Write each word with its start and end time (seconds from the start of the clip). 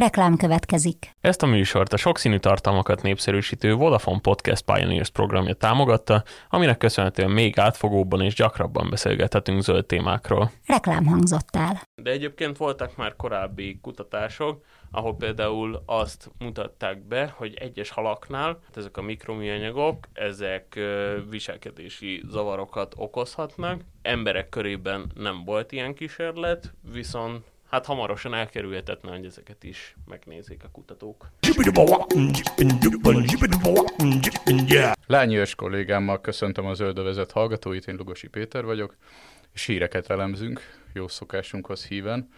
Reklám 0.00 0.36
következik. 0.36 1.10
Ezt 1.20 1.42
a 1.42 1.46
műsort 1.46 1.92
a 1.92 1.96
sokszínű 1.96 2.38
tartalmakat 2.38 3.02
népszerűsítő 3.02 3.74
Vodafone 3.74 4.20
Podcast 4.20 4.64
Pioneers 4.64 5.10
programja 5.10 5.54
támogatta, 5.54 6.22
aminek 6.48 6.78
köszönhetően 6.78 7.30
még 7.30 7.58
átfogóbban 7.58 8.20
és 8.20 8.34
gyakrabban 8.34 8.90
beszélgethetünk 8.90 9.62
zöld 9.62 9.86
témákról. 9.86 10.50
Reklám 10.66 11.06
hangzott 11.06 11.48
el. 11.56 11.80
De 12.02 12.10
egyébként 12.10 12.56
voltak 12.56 12.96
már 12.96 13.16
korábbi 13.16 13.78
kutatások, 13.82 14.64
ahol 14.90 15.16
például 15.16 15.82
azt 15.86 16.30
mutatták 16.38 17.06
be, 17.06 17.34
hogy 17.36 17.54
egyes 17.54 17.90
halaknál 17.90 18.58
ezek 18.74 18.96
a 18.96 19.02
mikroműanyagok, 19.02 20.08
ezek 20.12 20.80
viselkedési 21.30 22.22
zavarokat 22.28 22.94
okozhatnak. 22.96 23.80
Emberek 24.02 24.48
körében 24.48 25.10
nem 25.14 25.44
volt 25.44 25.72
ilyen 25.72 25.94
kísérlet, 25.94 26.72
viszont 26.92 27.44
hát 27.70 27.86
hamarosan 27.86 28.34
elkerülhetetlen, 28.34 29.16
hogy 29.16 29.24
ezeket 29.24 29.64
is 29.64 29.96
megnézik 30.06 30.64
a 30.64 30.68
kutatók. 30.72 31.30
Lányi 35.06 35.42
kollégámmal 35.56 36.20
köszöntöm 36.20 36.66
az 36.66 36.76
Zöldövezet 36.76 37.32
hallgatóit, 37.32 37.86
én 37.86 37.94
Lugosi 37.94 38.28
Péter 38.28 38.64
vagyok, 38.64 38.96
és 39.52 39.64
híreket 39.64 40.10
elemzünk, 40.10 40.60
jó 40.92 41.08
szokásunkhoz 41.08 41.86
híven. 41.86 42.28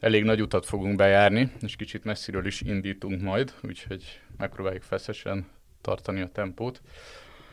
Elég 0.00 0.24
nagy 0.24 0.40
utat 0.40 0.66
fogunk 0.66 0.96
bejárni, 0.96 1.52
és 1.60 1.76
kicsit 1.76 2.04
messziről 2.04 2.46
is 2.46 2.60
indítunk 2.60 3.22
majd, 3.22 3.54
úgyhogy 3.62 4.20
megpróbáljuk 4.36 4.82
feszesen 4.82 5.46
tartani 5.80 6.20
a 6.20 6.28
tempót. 6.28 6.80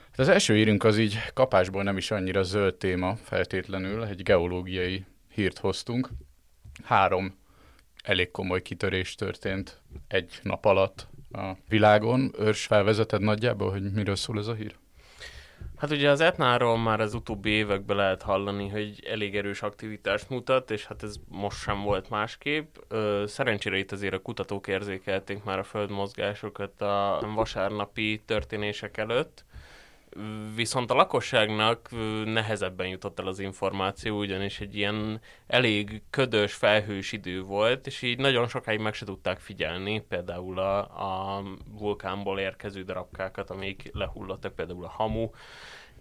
Hát 0.10 0.20
az 0.20 0.30
első 0.30 0.56
hírünk 0.56 0.84
az 0.84 0.98
így 0.98 1.18
kapásból 1.34 1.84
nem 1.84 1.98
is 1.98 2.12
annyira 2.12 2.44
zöld 2.44 2.76
téma 2.76 3.16
feltétlenül, 3.16 4.04
egy 4.04 4.24
geológiai 4.24 5.06
hírt 5.34 5.58
hoztunk. 5.58 6.10
Három 6.84 7.38
elég 8.04 8.32
komoly 8.32 8.62
kitörés 8.62 9.16
történt 9.16 9.82
egy 10.08 10.40
nap 10.44 10.66
alatt 10.66 11.08
a 11.32 11.52
világon. 11.68 12.34
Őrs 12.40 12.66
felvezeted 12.66 13.22
nagyjából, 13.22 13.72
hogy 13.72 13.92
miről 13.92 14.16
szól 14.16 14.38
ez 14.38 14.48
a 14.48 14.54
hír? 14.54 14.76
Hát 15.76 15.92
ugye 15.92 16.10
az 16.10 16.20
Etnáról 16.20 16.78
már 16.78 17.00
az 17.00 17.14
utóbbi 17.14 17.50
években 17.50 17.98
lehet 17.98 18.22
hallani, 18.22 18.68
hogy 18.68 19.04
elég 19.10 19.36
erős 19.36 19.62
aktivitást 19.62 20.30
mutat, 20.30 20.72
és 20.72 20.86
hát 20.86 21.04
ez 21.04 21.16
most 21.28 21.62
sem 21.62 21.82
volt 21.82 22.10
másképp. 22.10 22.76
Szerencsére 23.26 23.78
itt 23.78 23.92
azért 23.92 24.14
a 24.14 24.22
kutatók 24.22 24.68
érzékelték 24.68 25.44
már 25.44 25.60
a 25.60 25.64
földmozgásokat 25.64 26.82
a 26.82 27.32
vasárnapi 27.36 28.22
történések 28.26 28.98
előtt, 28.98 29.46
viszont 30.56 30.92
a 30.92 30.96
lakosságnak 30.96 31.90
nehezebben 32.26 32.88
jutott 32.88 33.20
el 33.20 33.28
az 33.28 33.40
információ, 33.40 34.20
ugyanis 34.20 34.60
egy 34.60 34.76
ilyen 34.76 35.22
elég 35.48 36.02
ködös, 36.10 36.54
felhős 36.54 37.12
idő 37.12 37.42
volt, 37.42 37.88
és 37.88 38.02
így 38.02 38.18
nagyon 38.18 38.48
sokáig 38.48 38.80
meg 38.80 38.94
se 38.94 39.06
tudták 39.06 39.40
figyelni, 39.40 40.00
például 40.00 40.60
a, 40.60 40.78
a 41.38 41.44
vulkánból 41.80 42.40
érkező 42.40 42.84
darabkákat, 42.84 43.50
amik 43.50 43.90
lehullottak, 43.94 44.56
például 44.56 44.84
a 44.84 44.90
hamu, 44.90 45.30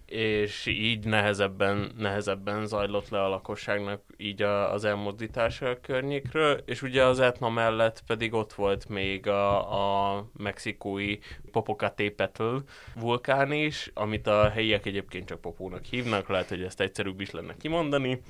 és 0.07 0.67
így 0.67 1.05
nehezebben, 1.05 1.93
nehezebben 1.99 2.67
zajlott 2.67 3.09
le 3.09 3.23
a 3.23 3.29
lakosságnak 3.29 4.03
így 4.17 4.43
a, 4.43 4.73
az 4.73 4.85
elmozdítása 4.85 5.69
a 5.69 5.81
környékről, 5.81 6.63
és 6.67 6.83
ugye 6.83 7.05
az 7.05 7.21
Etna 7.21 7.49
mellett 7.49 8.03
pedig 8.07 8.33
ott 8.33 8.53
volt 8.53 8.89
még 8.89 9.27
a, 9.29 10.17
a 10.17 10.27
mexikói 10.37 11.19
Popocatépetl 11.51 12.57
vulkán 12.95 13.53
is, 13.53 13.91
amit 13.95 14.27
a 14.27 14.51
helyiek 14.51 14.87
egyébként 14.87 15.27
csak 15.27 15.41
Popónak 15.41 15.85
hívnak, 15.85 16.29
lehet, 16.29 16.49
hogy 16.49 16.63
ezt 16.63 16.81
egyszerűbb 16.81 17.21
is 17.21 17.31
lenne 17.31 17.57
kimondani, 17.57 18.21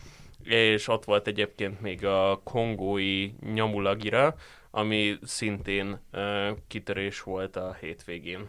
és 0.42 0.89
ott 0.89 1.05
volt 1.05 1.27
egyébként 1.27 1.80
még 1.80 2.05
a 2.05 2.41
kongói 2.45 3.30
Nyamulagira, 3.52 4.34
ami 4.70 5.17
szintén 5.22 6.00
uh, 6.12 6.48
kitörés 6.69 7.22
volt 7.22 7.56
a 7.56 7.77
hétvégén. 7.80 8.48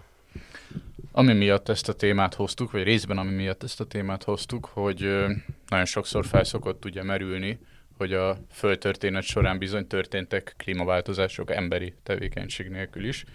Ami 1.18 1.34
miatt 1.34 1.70
ezt 1.70 1.90
a 1.90 1.94
témát 1.94 2.34
hoztuk, 2.34 2.72
vagy 2.72 2.84
részben 2.84 3.18
ami 3.18 3.32
miatt 3.32 3.64
ezt 3.64 3.80
a 3.80 3.86
témát 3.86 4.24
hoztuk, 4.24 4.66
hogy 4.66 5.00
nagyon 5.68 5.86
sokszor 5.86 6.26
felszokott 6.26 6.86
ugye 6.86 7.04
merülni, 7.04 7.60
hogy 7.98 8.14
a 8.14 8.38
földtörténet 8.52 9.24
során 9.24 9.58
bizony 9.58 9.88
történtek 9.88 10.54
klímaváltozások 10.58 11.52
emberi 11.52 11.94
tevékenység 12.04 12.70
nélkül 12.70 13.06
is. 13.06 13.26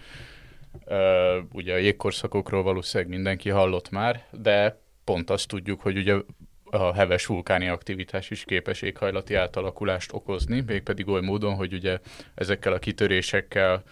ugye 1.51 1.73
a 1.73 1.77
jégkorszakokról 1.77 2.63
valószínűleg 2.63 3.13
mindenki 3.13 3.49
hallott 3.49 3.89
már, 3.89 4.25
de 4.31 4.81
pont 5.03 5.29
azt 5.29 5.47
tudjuk, 5.47 5.81
hogy 5.81 5.97
ugye 5.97 6.15
a 6.63 6.93
heves 6.93 7.25
vulkáni 7.25 7.67
aktivitás 7.67 8.29
is 8.29 8.43
képes 8.43 8.81
éghajlati 8.81 9.35
átalakulást 9.35 10.13
okozni, 10.13 10.63
mégpedig 10.67 11.07
oly 11.07 11.21
módon, 11.21 11.55
hogy 11.55 11.73
ugye 11.73 11.99
ezekkel 12.35 12.73
a 12.73 12.79
kitörésekkel 12.79 13.83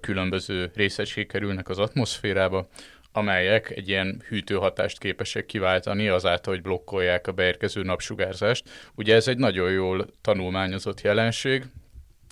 különböző 0.00 0.70
részecskék 0.74 1.28
kerülnek 1.28 1.68
az 1.68 1.78
atmoszférába, 1.78 2.68
amelyek 3.12 3.70
egy 3.70 3.88
ilyen 3.88 4.22
hűtőhatást 4.28 4.98
képesek 4.98 5.46
kiváltani 5.46 6.08
azáltal, 6.08 6.54
hogy 6.54 6.62
blokkolják 6.62 7.26
a 7.26 7.32
beérkező 7.32 7.82
napsugárzást. 7.82 8.70
Ugye 8.94 9.14
ez 9.14 9.28
egy 9.28 9.38
nagyon 9.38 9.70
jól 9.70 10.06
tanulmányozott 10.20 11.00
jelenség, 11.00 11.64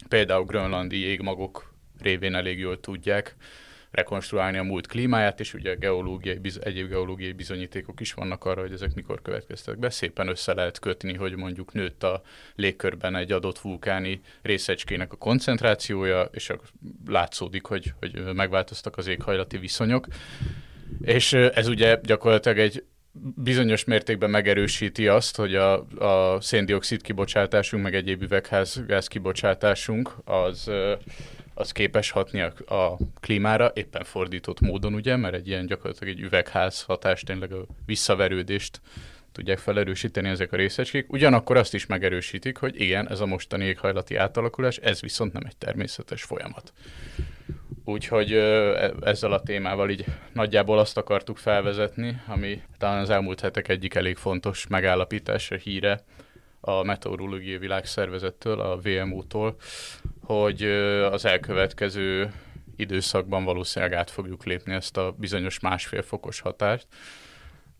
például 0.08 0.44
grönlandi 0.44 0.98
jégmagok 0.98 1.74
révén 1.98 2.34
elég 2.34 2.58
jól 2.58 2.80
tudják 2.80 3.36
rekonstruálni 3.90 4.58
a 4.58 4.62
múlt 4.62 4.86
klímáját, 4.86 5.40
és 5.40 5.54
ugye 5.54 5.74
geológiai, 5.74 6.40
egyéb 6.60 6.88
geológiai 6.88 7.32
bizonyítékok 7.32 8.00
is 8.00 8.14
vannak 8.14 8.44
arra, 8.44 8.60
hogy 8.60 8.72
ezek 8.72 8.94
mikor 8.94 9.22
következtek 9.22 9.78
be. 9.78 9.90
Szépen 9.90 10.28
össze 10.28 10.54
lehet 10.54 10.78
kötni, 10.78 11.14
hogy 11.14 11.36
mondjuk 11.36 11.72
nőtt 11.72 12.02
a 12.02 12.22
légkörben 12.54 13.16
egy 13.16 13.32
adott 13.32 13.58
vulkáni 13.58 14.20
részecskének 14.42 15.12
a 15.12 15.16
koncentrációja, 15.16 16.22
és 16.32 16.52
látszódik, 17.06 17.64
hogy, 17.64 17.92
hogy 17.98 18.34
megváltoztak 18.34 18.96
az 18.96 19.06
éghajlati 19.06 19.58
viszonyok. 19.58 20.06
És 21.00 21.32
ez 21.32 21.68
ugye 21.68 21.98
gyakorlatilag 22.02 22.58
egy 22.58 22.84
bizonyos 23.36 23.84
mértékben 23.84 24.30
megerősíti 24.30 25.08
azt, 25.08 25.36
hogy 25.36 25.54
a, 25.54 25.86
a 25.98 26.40
széndiokszid 26.40 27.02
kibocsátásunk, 27.02 27.82
meg 27.82 27.94
egyéb 27.94 28.22
üvegházgáz 28.22 29.06
kibocsátásunk 29.06 30.14
az, 30.24 30.70
az 31.54 31.72
képes 31.72 32.10
hatni 32.10 32.40
a, 32.40 32.74
a 32.74 32.98
klímára, 33.20 33.70
éppen 33.74 34.04
fordított 34.04 34.60
módon, 34.60 34.94
ugye, 34.94 35.16
mert 35.16 35.34
egy 35.34 35.48
ilyen 35.48 35.66
gyakorlatilag 35.66 36.14
egy 36.14 36.20
üvegház 36.20 36.82
hatás 36.82 37.22
tényleg 37.22 37.52
a 37.52 37.66
visszaverődést 37.86 38.80
tudják 39.32 39.58
felerősíteni 39.58 40.28
ezek 40.28 40.52
a 40.52 40.56
részecskék. 40.56 41.12
Ugyanakkor 41.12 41.56
azt 41.56 41.74
is 41.74 41.86
megerősítik, 41.86 42.56
hogy 42.56 42.80
igen, 42.80 43.10
ez 43.10 43.20
a 43.20 43.26
mostani 43.26 43.64
éghajlati 43.64 44.16
átalakulás, 44.16 44.76
ez 44.76 45.00
viszont 45.00 45.32
nem 45.32 45.42
egy 45.46 45.56
természetes 45.56 46.22
folyamat. 46.22 46.72
Úgyhogy 47.90 48.32
e, 48.32 48.92
ezzel 49.00 49.32
a 49.32 49.42
témával 49.42 49.90
így 49.90 50.04
nagyjából 50.32 50.78
azt 50.78 50.96
akartuk 50.96 51.36
felvezetni, 51.38 52.20
ami 52.26 52.62
talán 52.78 53.00
az 53.00 53.10
elmúlt 53.10 53.40
hetek 53.40 53.68
egyik 53.68 53.94
elég 53.94 54.16
fontos 54.16 54.66
megállapítása, 54.66 55.56
híre 55.56 56.00
a 56.60 56.82
Meteorológiai 56.82 57.58
Világszervezettől, 57.58 58.60
a 58.60 58.76
VMO-tól, 58.76 59.56
hogy 60.24 60.62
az 61.10 61.24
elkövetkező 61.24 62.32
időszakban 62.76 63.44
valószínűleg 63.44 63.94
át 63.94 64.10
fogjuk 64.10 64.44
lépni 64.44 64.74
ezt 64.74 64.96
a 64.96 65.14
bizonyos 65.18 65.60
másfél 65.60 66.02
fokos 66.02 66.40
hatást, 66.40 66.86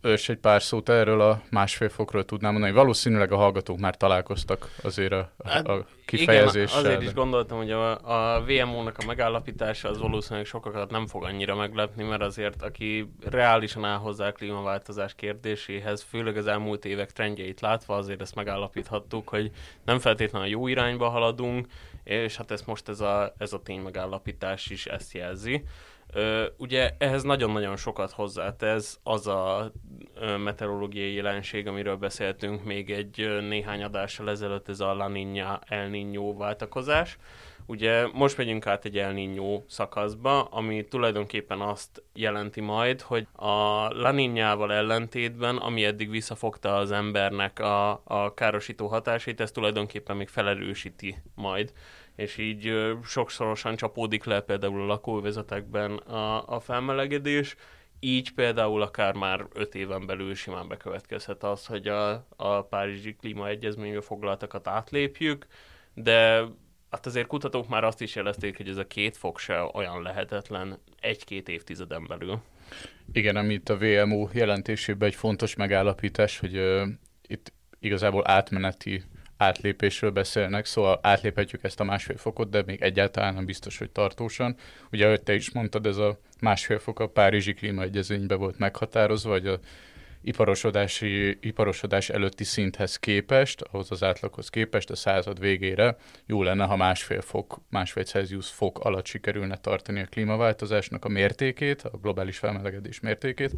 és 0.03 0.29
egy 0.29 0.39
pár 0.39 0.63
szót 0.63 0.89
erről 0.89 1.21
a 1.21 1.43
másfél 1.51 1.89
fokról 1.89 2.25
tudnám 2.25 2.53
mondani. 2.53 2.73
Valószínűleg 2.73 3.33
a 3.33 3.37
hallgatók 3.37 3.79
már 3.79 3.97
találkoztak 3.97 4.75
azért 4.83 5.13
a, 5.13 5.33
hát, 5.45 5.69
a 5.69 5.87
kifejezéssel. 6.05 6.81
Igen, 6.81 6.91
azért 6.91 7.09
is 7.09 7.15
gondoltam, 7.15 7.59
hogy 7.59 7.71
a, 7.71 7.91
a 8.37 8.45
VMO-nak 8.45 8.99
a 8.99 9.07
megállapítása 9.07 9.89
az 9.89 9.99
valószínűleg 9.99 10.47
sokakat 10.47 10.91
nem 10.91 11.07
fog 11.07 11.25
annyira 11.25 11.55
meglepni, 11.55 12.05
mert 12.05 12.23
azért 12.23 12.63
aki 12.63 13.13
reálisan 13.31 13.85
áll 13.85 13.99
hozzá 13.99 14.27
a 14.27 14.33
klímaváltozás 14.33 15.15
kérdéséhez, 15.15 16.07
főleg 16.09 16.37
az 16.37 16.47
elmúlt 16.47 16.85
évek 16.85 17.13
trendjeit 17.13 17.61
látva, 17.61 17.97
azért 17.97 18.21
ezt 18.21 18.35
megállapíthattuk, 18.35 19.29
hogy 19.29 19.51
nem 19.85 19.99
feltétlenül 19.99 20.47
a 20.47 20.51
jó 20.51 20.67
irányba 20.67 21.09
haladunk, 21.09 21.67
és 22.05 22.37
hát 22.37 22.51
ez 22.51 22.63
most 22.63 22.89
ez 22.89 23.01
a, 23.01 23.35
ez 23.39 23.53
a 23.53 23.63
tény 23.63 23.81
megállapítás 23.81 24.71
is 24.71 24.87
ezt 24.87 25.13
jelzi. 25.13 25.65
Ugye 26.57 26.91
ehhez 26.99 27.23
nagyon-nagyon 27.23 27.77
sokat 27.77 28.11
hozzátesz 28.11 28.99
az 29.03 29.27
a 29.27 29.73
meteorológiai 30.45 31.15
jelenség, 31.15 31.67
amiről 31.67 31.97
beszéltünk 31.97 32.65
még 32.65 32.91
egy 32.91 33.21
ö, 33.21 33.41
néhány 33.41 33.83
adással 33.83 34.31
ezelőtt, 34.31 34.69
ez 34.69 34.81
a 34.81 34.95
La 34.95 35.09
Niña 35.09 35.61
El 35.69 35.89
Niño 35.91 36.35
váltakozás. 36.39 37.19
Ugye 37.67 38.07
most 38.13 38.37
megyünk 38.37 38.67
át 38.67 38.85
egy 38.85 38.99
El 38.99 39.13
Niño 39.15 39.63
szakaszba, 39.67 40.43
ami 40.45 40.85
tulajdonképpen 40.85 41.61
azt 41.61 42.03
jelenti 42.13 42.61
majd, 42.61 43.01
hogy 43.01 43.27
a 43.33 43.53
La 43.89 44.11
Niñával 44.13 44.73
ellentétben, 44.73 45.57
ami 45.57 45.85
eddig 45.85 46.11
visszafogta 46.11 46.77
az 46.77 46.91
embernek 46.91 47.59
a, 47.59 47.91
a 48.05 48.35
károsító 48.35 48.87
hatásait, 48.87 49.41
ez 49.41 49.51
tulajdonképpen 49.51 50.17
még 50.17 50.29
felerősíti 50.29 51.17
majd 51.35 51.73
és 52.21 52.37
így 52.37 52.73
sokszorosan 53.05 53.77
csapódik 53.77 54.25
le 54.25 54.41
például 54.41 54.81
a 54.81 54.87
lakóvezetekben 54.87 55.97
a, 55.97 56.49
a 56.49 56.61
felmelegedés, 56.61 57.57
így 58.01 58.35
például 58.35 58.83
akár 58.83 59.15
már 59.15 59.47
öt 59.55 59.75
éven 59.75 60.07
belül 60.07 60.35
simán 60.35 60.69
bekövetkezhet 60.69 61.43
az, 61.45 61.67
hogy 61.67 61.89
a, 61.89 62.27
a 62.37 62.63
Párizsi 62.63 63.17
Klímaegyezménybe 63.17 64.01
foglaltakat 64.01 64.69
átlépjük, 64.69 65.47
de 65.95 66.45
hát 66.91 67.07
azért 67.07 67.27
kutatók 67.27 67.69
már 67.69 67.85
azt 67.85 68.01
is 68.01 68.15
jelezték, 68.15 68.57
hogy 68.57 68.69
ez 68.69 68.77
a 68.77 68.87
két 68.87 69.17
fok 69.17 69.39
se 69.39 69.71
olyan 69.73 70.03
lehetetlen 70.03 70.79
egy-két 71.01 71.49
évtizeden 71.49 72.07
belül. 72.07 72.41
Igen, 73.13 73.37
amit 73.37 73.69
a 73.69 73.77
VMO 73.77 74.29
jelentésében 74.33 75.09
egy 75.09 75.15
fontos 75.15 75.55
megállapítás, 75.55 76.39
hogy 76.39 76.57
uh, 76.57 76.89
itt 77.27 77.53
igazából 77.79 78.29
átmeneti 78.29 79.03
átlépésről 79.41 80.11
beszélnek, 80.11 80.65
szóval 80.65 80.99
átléphetjük 81.03 81.65
ezt 81.65 81.81
a 81.81 81.85
másfél 81.85 82.17
fokot, 82.17 82.51
de 82.51 82.63
még 82.67 82.83
egyáltalán 82.83 83.35
nem 83.35 83.45
biztos, 83.45 83.79
hogy 83.79 83.91
tartósan. 83.91 84.57
Ugye, 84.93 85.07
ahogy 85.07 85.23
te 85.23 85.35
is 85.35 85.51
mondtad, 85.51 85.87
ez 85.87 85.97
a 85.97 86.19
másfél 86.41 86.79
fok 86.79 87.01
a 87.01 87.09
Párizsi 87.09 87.55
Klímaegyezményben 87.55 88.39
volt 88.39 88.59
meghatározva, 88.59 89.31
hogy 89.31 89.47
a 89.47 89.59
iparosodási, 90.23 91.39
iparosodás 91.41 92.09
előtti 92.09 92.45
szinthez 92.45 92.97
képest, 92.97 93.61
ahhoz 93.61 93.91
az 93.91 94.03
átlaghoz 94.03 94.49
képest 94.49 94.91
a 94.91 94.97
század 94.97 95.41
végére 95.41 95.97
jó 96.27 96.43
lenne, 96.43 96.65
ha 96.65 96.77
másfél 96.77 97.21
fok, 97.21 97.61
másfél 97.71 98.05
Celsius 98.05 98.49
fok 98.49 98.79
alatt 98.79 99.07
sikerülne 99.07 99.57
tartani 99.57 100.01
a 100.01 100.07
klímaváltozásnak 100.07 101.05
a 101.05 101.09
mértékét, 101.09 101.83
a 101.83 101.99
globális 102.03 102.39
felmelegedés 102.39 103.01
mértékét. 103.01 103.53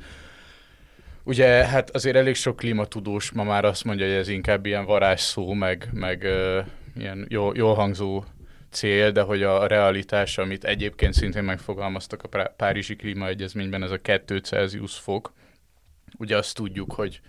Ugye 1.25 1.47
hát 1.67 1.91
azért 1.91 2.17
elég 2.17 2.35
sok 2.35 2.57
klímatudós 2.57 3.31
ma 3.31 3.45
már 3.45 3.65
azt 3.65 3.85
mondja, 3.85 4.07
hogy 4.07 4.15
ez 4.15 4.29
inkább 4.29 4.67
ilyen 4.67 4.85
varázsszó, 4.85 5.53
meg, 5.53 5.89
meg 5.93 6.23
uh, 6.23 6.67
ilyen 6.97 7.27
jó, 7.29 7.55
jól 7.55 7.75
hangzó 7.75 8.25
cél, 8.71 9.11
de 9.11 9.21
hogy 9.21 9.43
a 9.43 9.67
realitás, 9.67 10.39
amit 10.39 10.65
egyébként 10.65 11.15
szintén 11.15 11.45
megfogalmaztak 11.45 12.23
a 12.23 12.53
Párizsi 12.57 12.97
Klímaegyezményben, 12.97 13.83
ez 13.83 13.91
a 13.91 14.01
2 14.01 14.39
Celsius 14.39 14.95
fok, 14.95 15.33
ugye 16.19 16.37
azt 16.37 16.55
tudjuk, 16.55 16.93
hogy 16.93 17.21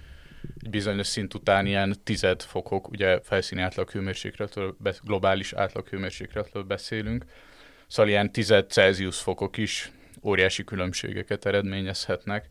egy 0.61 0.69
bizonyos 0.69 1.07
szint 1.07 1.33
után 1.33 1.65
ilyen 1.65 1.95
tized 2.03 2.41
fokok, 2.41 2.89
ugye 2.89 3.19
felszíni 3.19 3.61
átlaghőmérsékletről, 3.61 4.75
globális 5.03 5.53
átlaghőmérsékletről 5.53 6.63
beszélünk, 6.63 7.25
szóval 7.87 8.11
ilyen 8.11 8.31
tized 8.31 8.69
Celsius 8.69 9.19
fokok 9.19 9.57
is 9.57 9.91
óriási 10.23 10.63
különbségeket 10.63 11.45
eredményezhetnek, 11.45 12.49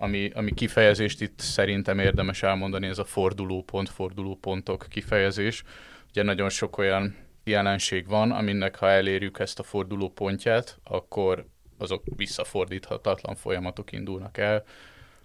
ami, 0.00 0.30
ami 0.34 0.54
kifejezést 0.54 1.20
itt 1.20 1.38
szerintem 1.38 1.98
érdemes 1.98 2.42
elmondani, 2.42 2.86
ez 2.86 2.98
a 2.98 3.04
fordulópont, 3.04 3.88
fordulópontok 3.88 4.86
kifejezés. 4.88 5.62
Ugye 6.08 6.22
nagyon 6.22 6.48
sok 6.48 6.78
olyan 6.78 7.16
jelenség 7.44 8.08
van, 8.08 8.30
aminek 8.30 8.76
ha 8.76 8.88
elérjük 8.88 9.38
ezt 9.38 9.58
a 9.58 9.62
fordulópontját, 9.62 10.78
akkor 10.84 11.46
azok 11.78 12.02
visszafordíthatatlan 12.16 13.34
folyamatok 13.34 13.92
indulnak 13.92 14.38
el, 14.38 14.64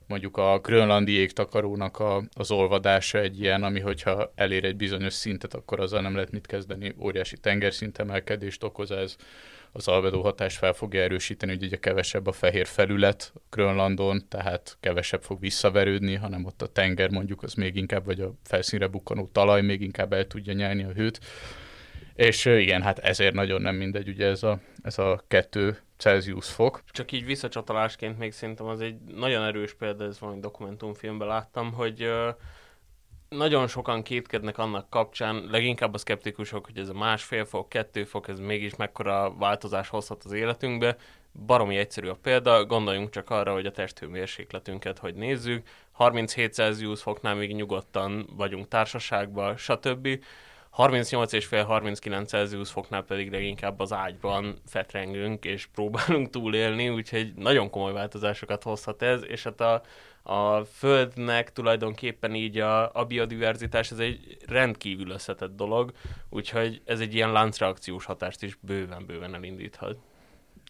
mondjuk 0.07 0.37
a 0.37 0.59
grönlandi 0.59 1.11
égtakarónak 1.11 1.99
a, 1.99 2.23
az 2.33 2.51
olvadása 2.51 3.19
egy 3.19 3.39
ilyen, 3.39 3.63
ami 3.63 3.79
hogyha 3.79 4.31
elér 4.35 4.65
egy 4.65 4.75
bizonyos 4.75 5.13
szintet, 5.13 5.53
akkor 5.53 5.79
azzal 5.79 6.01
nem 6.01 6.15
lehet 6.15 6.31
mit 6.31 6.45
kezdeni, 6.45 6.95
óriási 6.99 7.37
tengerszintemelkedést 7.37 8.63
okoz 8.63 8.91
ez, 8.91 9.15
az 9.75 9.87
alvedó 9.87 10.21
hatás 10.21 10.57
fel 10.57 10.73
fogja 10.73 11.01
erősíteni, 11.01 11.51
hogy 11.51 11.63
ugye 11.63 11.77
kevesebb 11.77 12.27
a 12.27 12.31
fehér 12.31 12.65
felület 12.65 13.33
Grönlandon, 13.49 14.27
tehát 14.29 14.77
kevesebb 14.79 15.23
fog 15.23 15.39
visszaverődni, 15.39 16.15
hanem 16.15 16.45
ott 16.45 16.61
a 16.61 16.67
tenger 16.67 17.09
mondjuk 17.09 17.43
az 17.43 17.53
még 17.53 17.75
inkább, 17.75 18.05
vagy 18.05 18.21
a 18.21 18.33
felszínre 18.43 18.87
bukkanó 18.87 19.29
talaj 19.31 19.61
még 19.61 19.81
inkább 19.81 20.13
el 20.13 20.27
tudja 20.27 20.53
nyelni 20.53 20.83
a 20.83 20.91
hőt. 20.91 21.19
És 22.13 22.45
igen, 22.45 22.81
hát 22.81 22.99
ezért 22.99 23.33
nagyon 23.33 23.61
nem 23.61 23.75
mindegy 23.75 24.07
ugye 24.07 24.27
ez 24.27 24.43
a, 24.43 24.59
ez 24.81 24.97
a 24.97 25.23
kettő 25.27 25.77
Celsius 25.97 26.47
fok. 26.47 26.81
Csak 26.91 27.11
így 27.11 27.25
visszacsatolásként 27.25 28.17
még 28.17 28.31
szerintem 28.31 28.65
az 28.65 28.81
egy 28.81 28.95
nagyon 29.15 29.43
erős 29.43 29.73
példa, 29.73 30.03
ez 30.05 30.19
valami 30.19 30.39
dokumentumfilmben 30.39 31.27
láttam, 31.27 31.73
hogy 31.73 32.09
nagyon 33.37 33.67
sokan 33.67 34.03
kétkednek 34.03 34.57
annak 34.57 34.89
kapcsán, 34.89 35.47
leginkább 35.51 35.93
a 35.93 35.97
szkeptikusok, 35.97 36.65
hogy 36.65 36.77
ez 36.77 36.89
a 36.89 36.93
másfél 36.93 37.45
fok, 37.45 37.69
kettő 37.69 38.03
fok, 38.03 38.27
ez 38.27 38.39
mégis 38.39 38.75
mekkora 38.75 39.35
változás 39.37 39.89
hozhat 39.89 40.23
az 40.23 40.31
életünkbe. 40.31 40.97
Baromi 41.45 41.77
egyszerű 41.77 42.07
a 42.07 42.17
példa, 42.21 42.65
gondoljunk 42.65 43.09
csak 43.09 43.29
arra, 43.29 43.53
hogy 43.53 43.65
a 43.65 43.71
testhőmérsékletünket 43.71 44.97
hogy 44.97 45.15
nézzük. 45.15 45.67
37 45.91 46.53
Celsius 46.53 47.01
foknál 47.01 47.35
még 47.35 47.55
nyugodtan 47.55 48.29
vagyunk 48.35 48.67
társaságban, 48.67 49.57
stb 49.57 50.07
38,5-39 50.77 52.27
Celsius 52.27 52.69
foknál 52.69 53.03
pedig 53.03 53.31
leginkább 53.31 53.79
az 53.79 53.93
ágyban 53.93 54.55
fetrengünk 54.65 55.45
és 55.45 55.65
próbálunk 55.65 56.29
túlélni, 56.29 56.89
úgyhogy 56.89 57.33
nagyon 57.35 57.69
komoly 57.69 57.93
változásokat 57.93 58.63
hozhat 58.63 59.01
ez, 59.01 59.23
és 59.27 59.43
hát 59.43 59.61
a, 59.61 59.81
a 60.23 60.63
Földnek 60.63 61.53
tulajdonképpen 61.53 62.35
így 62.35 62.59
a, 62.59 62.93
a 62.93 63.05
biodiverzitás, 63.05 63.91
ez 63.91 63.99
egy 63.99 64.37
rendkívül 64.47 65.09
összetett 65.09 65.55
dolog, 65.55 65.91
úgyhogy 66.29 66.81
ez 66.85 66.99
egy 66.99 67.13
ilyen 67.13 67.31
láncreakciós 67.31 68.05
hatást 68.05 68.43
is 68.43 68.57
bőven-bőven 68.61 69.35
elindíthat. 69.35 69.97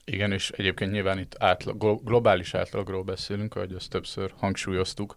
Igen, 0.06 0.32
és 0.32 0.50
egyébként 0.50 0.92
nyilván 0.92 1.20
itt 1.20 1.36
átlag, 1.40 2.04
globális 2.04 2.54
átlagról 2.54 3.04
beszélünk, 3.04 3.56
ahogy 3.56 3.74
azt 3.74 3.90
többször 3.90 4.34
hangsúlyoztuk, 4.38 5.16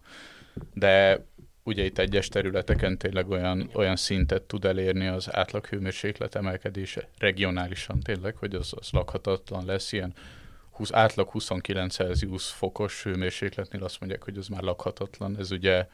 de 0.73 1.25
ugye 1.69 1.83
itt 1.85 1.97
egyes 1.97 2.27
területeken 2.27 2.97
tényleg 2.97 3.29
olyan, 3.29 3.69
olyan 3.73 3.95
szintet 3.95 4.41
tud 4.41 4.65
elérni 4.65 5.07
az 5.07 5.35
átlag 5.35 5.65
hőmérséklet 5.65 6.35
emelkedése 6.35 7.07
regionálisan 7.17 7.99
tényleg, 7.99 8.35
hogy 8.35 8.55
az, 8.55 8.73
az 8.75 8.89
lakhatatlan 8.91 9.65
lesz, 9.65 9.91
ilyen 9.91 10.13
20, 10.71 10.93
átlag 10.93 11.29
29 11.29 11.93
Celsius 11.93 12.45
fokos 12.45 13.03
hőmérsékletnél 13.03 13.83
azt 13.83 13.99
mondják, 13.99 14.23
hogy 14.23 14.37
az 14.37 14.47
már 14.47 14.61
lakhatatlan. 14.61 15.37
Ez 15.39 15.51
ugye 15.51 15.87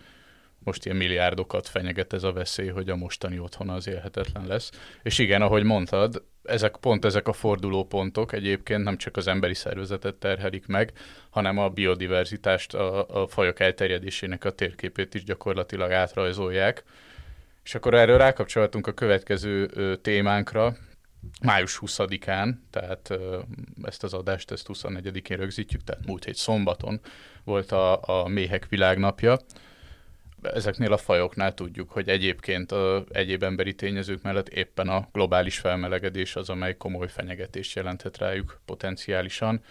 most 0.66 0.86
ilyen 0.86 0.98
milliárdokat 0.98 1.68
fenyeget 1.68 2.14
ez 2.14 2.24
a 2.24 2.32
veszély, 2.32 2.68
hogy 2.68 2.90
a 2.90 2.96
mostani 2.96 3.40
otthon 3.40 3.70
az 3.70 3.88
élhetetlen 3.88 4.48
lesz. 4.48 4.72
És 5.04 5.18
igen, 5.18 5.42
ahogy 5.42 5.64
mondtad, 5.64 6.24
ezek 6.44 6.78
pont 6.78 7.06
ezek 7.06 7.28
a 7.28 7.34
fordulópontok 7.34 8.34
egyébként 8.34 8.84
nem 8.84 8.98
csak 8.98 9.18
az 9.18 9.28
emberi 9.28 9.54
szervezetet 9.54 10.16
terhelik 10.16 10.68
meg, 10.68 10.92
hanem 11.30 11.58
a 11.58 11.70
biodiverzitást, 11.70 12.74
a, 12.74 13.22
a 13.24 13.28
fajok 13.28 13.60
elterjedésének 13.60 14.46
a 14.46 14.52
térképét 14.52 15.14
is 15.14 15.24
gyakorlatilag 15.24 15.92
átrajzolják. 15.92 16.84
És 17.64 17.76
akkor 17.76 17.94
erről 17.94 18.18
rákapcsolhatunk 18.18 18.88
a 18.88 18.94
következő 18.94 19.70
témánkra, 19.96 20.76
május 21.42 21.80
20-án, 21.82 22.54
tehát 22.70 23.14
ezt 23.84 24.04
az 24.04 24.14
adást, 24.14 24.52
ezt 24.52 24.68
24-én 24.74 25.38
rögzítjük, 25.38 25.84
tehát 25.84 26.06
múlt 26.06 26.24
hét 26.26 26.36
szombaton 26.36 27.00
volt 27.44 27.72
a, 27.72 28.02
a 28.02 28.28
méhek 28.28 28.68
világnapja, 28.70 29.40
ezeknél 30.54 30.94
a 30.94 30.98
fajoknál 30.98 31.54
tudjuk, 31.54 31.92
hogy 31.92 32.10
egyébként 32.10 32.72
a 32.72 33.06
egyéb 33.12 33.44
emberi 33.44 33.76
tényezők 33.76 34.22
mellett 34.22 34.50
éppen 34.50 34.90
a 34.90 35.08
globális 35.12 35.58
felmelegedés 35.60 36.36
az, 36.36 36.50
amely 36.50 36.78
komoly 36.78 37.08
fenyegetést 37.08 37.76
jelenthet 37.76 38.18
rájuk 38.18 38.62
potenciálisan. 38.66 39.62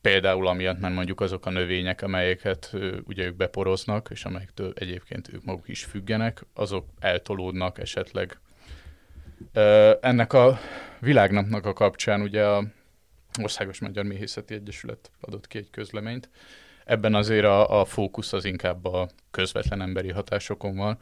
Például 0.00 0.46
amiatt, 0.46 0.80
mert 0.80 0.94
mondjuk 0.94 1.20
azok 1.20 1.46
a 1.46 1.50
növények, 1.50 2.02
amelyeket 2.02 2.72
ugye 3.04 3.24
ők 3.24 3.36
beporoznak, 3.36 4.08
és 4.10 4.24
amelyektől 4.24 4.72
egyébként 4.76 5.32
ők 5.32 5.44
maguk 5.44 5.68
is 5.68 5.84
függenek, 5.84 6.44
azok 6.54 6.86
eltolódnak 6.98 7.78
esetleg. 7.78 8.38
Ennek 10.00 10.32
a 10.32 10.58
világnapnak 11.00 11.66
a 11.66 11.72
kapcsán 11.72 12.20
ugye 12.20 12.46
a 12.46 12.64
Országos 13.42 13.80
Magyar 13.80 14.04
Méhészeti 14.04 14.54
Egyesület 14.54 15.10
adott 15.20 15.46
ki 15.46 15.58
egy 15.58 15.70
közleményt, 15.70 16.28
Ebben 16.84 17.14
azért 17.14 17.44
a, 17.44 17.80
a 17.80 17.84
fókusz 17.84 18.32
az 18.32 18.44
inkább 18.44 18.84
a 18.84 19.08
közvetlen 19.30 19.80
emberi 19.80 20.10
hatásokon 20.10 20.76
van. 20.76 20.98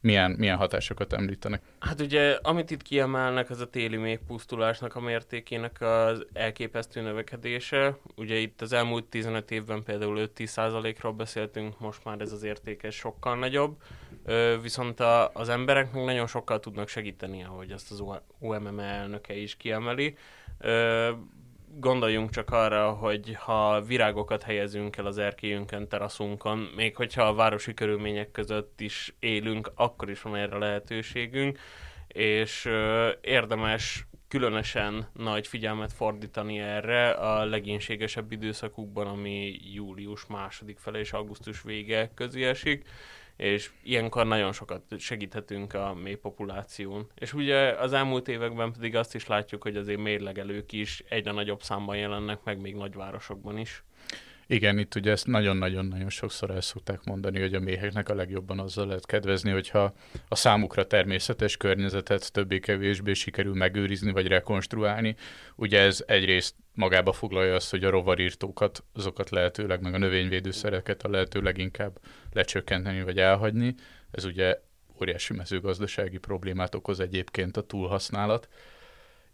Milyen, 0.00 0.30
milyen 0.30 0.56
hatásokat 0.56 1.12
említenek? 1.12 1.62
Hát 1.78 2.00
ugye, 2.00 2.38
amit 2.42 2.70
itt 2.70 2.82
kiemelnek, 2.82 3.50
az 3.50 3.60
a 3.60 3.70
téli 3.70 3.96
méhpusztulásnak 3.96 4.96
a 4.96 5.00
mértékének 5.00 5.80
az 5.80 6.26
elképesztő 6.32 7.00
növekedése. 7.00 7.96
Ugye 8.16 8.36
itt 8.36 8.60
az 8.60 8.72
elmúlt 8.72 9.04
15 9.04 9.50
évben 9.50 9.82
például 9.82 10.30
5-10%-ról 10.36 11.12
beszéltünk, 11.12 11.80
most 11.80 12.04
már 12.04 12.20
ez 12.20 12.32
az 12.32 12.42
értéke 12.42 12.90
sokkal 12.90 13.36
nagyobb. 13.36 13.76
Viszont 14.62 15.00
a, 15.00 15.30
az 15.32 15.48
emberek 15.48 15.92
még 15.92 16.04
nagyon 16.04 16.26
sokkal 16.26 16.60
tudnak 16.60 16.88
segíteni, 16.88 17.44
ahogy 17.44 17.70
ezt 17.70 17.90
az 17.90 18.02
UMM 18.38 18.78
elnöke 18.78 19.34
is 19.36 19.56
kiemeli. 19.56 20.16
Gondoljunk 21.76 22.30
csak 22.30 22.50
arra, 22.50 22.90
hogy 22.90 23.36
ha 23.38 23.80
virágokat 23.80 24.42
helyezünk 24.42 24.96
el 24.96 25.06
az 25.06 25.18
erkélyünkön, 25.18 25.88
teraszunkon, 25.88 26.58
még 26.58 26.96
hogyha 26.96 27.22
a 27.22 27.34
városi 27.34 27.74
körülmények 27.74 28.30
között 28.30 28.80
is 28.80 29.14
élünk, 29.18 29.70
akkor 29.74 30.10
is 30.10 30.22
van 30.22 30.36
erre 30.36 30.58
lehetőségünk, 30.58 31.58
és 32.08 32.68
érdemes 33.20 34.06
különösen 34.28 35.08
nagy 35.12 35.46
figyelmet 35.46 35.92
fordítani 35.92 36.58
erre 36.58 37.10
a 37.10 37.44
legénységesebb 37.44 38.32
időszakukban, 38.32 39.06
ami 39.06 39.60
július 39.72 40.26
második 40.26 40.78
fele 40.78 40.98
és 40.98 41.12
augusztus 41.12 41.62
vége 41.62 42.10
közé 42.14 42.44
esik, 42.44 42.88
és 43.36 43.70
ilyenkor 43.82 44.26
nagyon 44.26 44.52
sokat 44.52 44.82
segíthetünk 44.98 45.74
a 45.74 45.94
mély 45.94 46.14
populáción. 46.14 47.06
És 47.14 47.32
ugye 47.32 47.68
az 47.68 47.92
elmúlt 47.92 48.28
években 48.28 48.72
pedig 48.72 48.96
azt 48.96 49.14
is 49.14 49.26
látjuk, 49.26 49.62
hogy 49.62 49.76
azért 49.76 50.00
mérlegelők 50.00 50.72
is 50.72 51.02
egyre 51.08 51.32
nagyobb 51.32 51.62
számban 51.62 51.96
jelennek 51.96 52.38
meg 52.44 52.60
még 52.60 52.74
nagyvárosokban 52.74 53.58
is. 53.58 53.84
Igen, 54.46 54.78
itt 54.78 54.94
ugye 54.94 55.10
ezt 55.10 55.26
nagyon-nagyon-nagyon 55.26 56.08
sokszor 56.08 56.50
el 56.50 56.60
szokták 56.60 57.04
mondani, 57.04 57.40
hogy 57.40 57.54
a 57.54 57.60
méheknek 57.60 58.08
a 58.08 58.14
legjobban 58.14 58.58
azzal 58.58 58.86
lehet 58.86 59.06
kedvezni, 59.06 59.50
hogyha 59.50 59.94
a 60.28 60.34
számukra 60.34 60.86
természetes 60.86 61.56
környezetet 61.56 62.32
többé-kevésbé 62.32 63.12
sikerül 63.12 63.54
megőrizni 63.54 64.12
vagy 64.12 64.26
rekonstruálni. 64.26 65.16
Ugye 65.56 65.80
ez 65.80 66.04
egyrészt 66.06 66.54
magába 66.72 67.12
foglalja 67.12 67.54
azt, 67.54 67.70
hogy 67.70 67.84
a 67.84 67.90
rovarírtókat, 67.90 68.84
azokat 68.92 69.30
lehetőleg, 69.30 69.80
meg 69.80 69.94
a 69.94 69.98
növényvédőszereket 69.98 71.02
a 71.02 71.10
lehető 71.10 71.40
leginkább 71.40 71.98
lecsökkenteni 72.32 73.02
vagy 73.02 73.18
elhagyni. 73.18 73.74
Ez 74.10 74.24
ugye 74.24 74.60
óriási 75.00 75.34
mezőgazdasági 75.34 76.18
problémát 76.18 76.74
okoz 76.74 77.00
egyébként 77.00 77.56
a 77.56 77.66
túlhasználat 77.66 78.48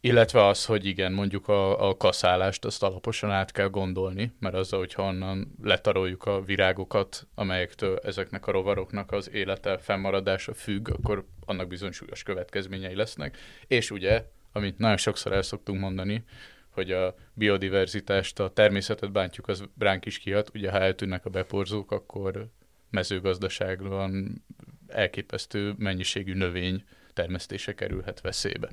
illetve 0.01 0.47
az, 0.47 0.65
hogy 0.65 0.85
igen, 0.85 1.13
mondjuk 1.13 1.49
a, 1.49 1.89
a 1.89 1.97
kaszálást, 1.97 2.65
azt 2.65 2.83
alaposan 2.83 3.31
át 3.31 3.53
kell 3.53 3.69
gondolni, 3.69 4.33
mert 4.39 4.55
az, 4.55 4.71
hogyha 4.71 5.03
onnan 5.03 5.55
letaroljuk 5.63 6.25
a 6.25 6.43
virágokat, 6.43 7.27
amelyektől 7.35 7.99
ezeknek 8.03 8.47
a 8.47 8.53
rovaroknak 8.53 9.13
az 9.13 9.31
élete, 9.31 9.79
fennmaradása 9.79 10.55
függ, 10.55 10.89
akkor 10.89 11.27
annak 11.47 11.69
bizony 11.69 11.91
súlyos 11.91 12.23
következményei 12.23 12.95
lesznek. 12.95 13.37
És 13.67 13.91
ugye, 13.91 14.25
amit 14.53 14.79
nagyon 14.79 14.97
sokszor 14.97 15.33
el 15.33 15.43
szoktunk 15.43 15.81
mondani, 15.81 16.25
hogy 16.71 16.93
a 16.93 17.15
biodiverzitást, 17.33 18.41
a 18.41 18.53
természetet 18.53 19.13
bántjuk, 19.13 19.49
az 19.49 19.65
ránk 19.79 20.07
is 20.07 20.19
kihat. 20.19 20.51
Ugye, 20.55 20.71
ha 20.71 20.79
eltűnnek 20.79 21.25
a 21.25 21.31
beporzók, 21.31 21.91
akkor 21.91 22.49
mezőgazdaságban 22.91 24.43
elképesztő 24.89 25.75
mennyiségű 25.79 26.35
növény 26.35 26.85
termesztése 27.13 27.75
kerülhet 27.75 28.21
veszélybe. 28.21 28.69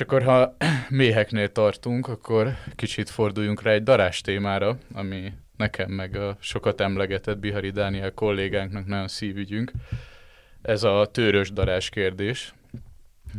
És 0.00 0.06
akkor, 0.06 0.22
ha 0.22 0.56
méheknél 0.88 1.52
tartunk, 1.52 2.08
akkor 2.08 2.56
kicsit 2.76 3.10
forduljunk 3.10 3.62
rá 3.62 3.72
egy 3.72 3.82
darás 3.82 4.20
témára, 4.20 4.78
ami 4.92 5.32
nekem 5.56 5.90
meg 5.90 6.16
a 6.16 6.36
sokat 6.40 6.80
emlegetett 6.80 7.38
Bihari 7.38 7.70
Dániel 7.70 8.14
kollégánknak 8.14 8.86
nagyon 8.86 9.08
szívügyünk. 9.08 9.72
Ez 10.62 10.82
a 10.82 11.08
tőrös 11.12 11.52
darás 11.52 11.88
kérdés. 11.88 12.54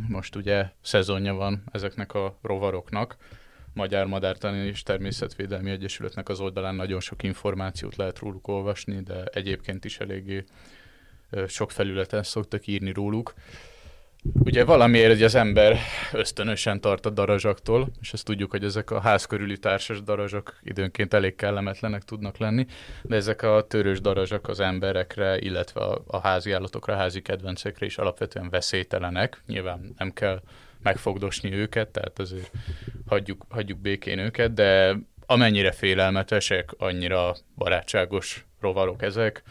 Most 0.08 0.36
ugye 0.36 0.66
szezonja 0.82 1.34
van 1.34 1.64
ezeknek 1.72 2.14
a 2.14 2.38
rovaroknak. 2.42 3.16
Magyar 3.74 4.06
Madártani 4.06 4.66
és 4.66 4.82
Természetvédelmi 4.82 5.70
Egyesületnek 5.70 6.28
az 6.28 6.40
oldalán 6.40 6.74
nagyon 6.74 7.00
sok 7.00 7.22
információt 7.22 7.96
lehet 7.96 8.18
róluk 8.18 8.48
olvasni, 8.48 9.00
de 9.00 9.24
egyébként 9.24 9.84
is 9.84 9.98
eléggé 9.98 10.44
sok 11.46 11.70
felületen 11.70 12.22
szoktak 12.22 12.66
írni 12.66 12.92
róluk. 12.92 13.34
Ugye 14.22 14.64
valamiért 14.64 15.12
hogy 15.12 15.22
az 15.22 15.34
ember 15.34 15.78
ösztönösen 16.12 16.80
tart 16.80 17.06
a 17.06 17.10
darazsaktól, 17.10 17.88
és 18.00 18.12
ezt 18.12 18.24
tudjuk, 18.24 18.50
hogy 18.50 18.64
ezek 18.64 18.90
a 18.90 19.00
ház 19.00 19.24
körüli 19.24 19.58
társas 19.58 20.02
darazsak 20.02 20.60
időnként 20.62 21.14
elég 21.14 21.34
kellemetlenek 21.34 22.02
tudnak 22.02 22.38
lenni, 22.38 22.66
de 23.02 23.16
ezek 23.16 23.42
a 23.42 23.66
törős 23.68 24.00
darazsak 24.00 24.48
az 24.48 24.60
emberekre, 24.60 25.38
illetve 25.38 25.80
a, 25.80 26.02
a 26.06 26.18
házi 26.18 26.52
állatokra, 26.52 26.94
a 26.94 26.96
házi 26.96 27.22
kedvencekre 27.22 27.86
is 27.86 27.98
alapvetően 27.98 28.50
veszélytelenek. 28.50 29.42
Nyilván 29.46 29.94
nem 29.98 30.12
kell 30.12 30.42
megfogdosni 30.82 31.52
őket, 31.52 31.88
tehát 31.88 32.18
azért 32.18 32.50
hagyjuk, 33.06 33.46
hagyjuk 33.48 33.78
békén 33.78 34.18
őket, 34.18 34.52
de 34.52 34.96
amennyire 35.26 35.72
félelmetesek, 35.72 36.70
annyira 36.78 37.34
barátságos 37.56 38.46
rovarok 38.60 39.02
ezek 39.02 39.42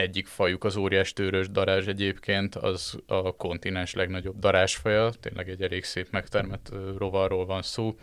egyik 0.00 0.26
fajuk 0.26 0.64
az 0.64 0.76
óriás 0.76 1.12
tőrös 1.12 1.50
darázs 1.50 1.86
egyébként, 1.86 2.54
az 2.54 2.98
a 3.06 3.36
kontinens 3.36 3.94
legnagyobb 3.94 4.38
darázsfaja, 4.38 5.10
tényleg 5.20 5.48
egy 5.48 5.62
elég 5.62 5.84
szép 5.84 6.06
megtermett 6.10 6.72
rovarról 6.98 7.46
van 7.46 7.62
szó. 7.62 7.96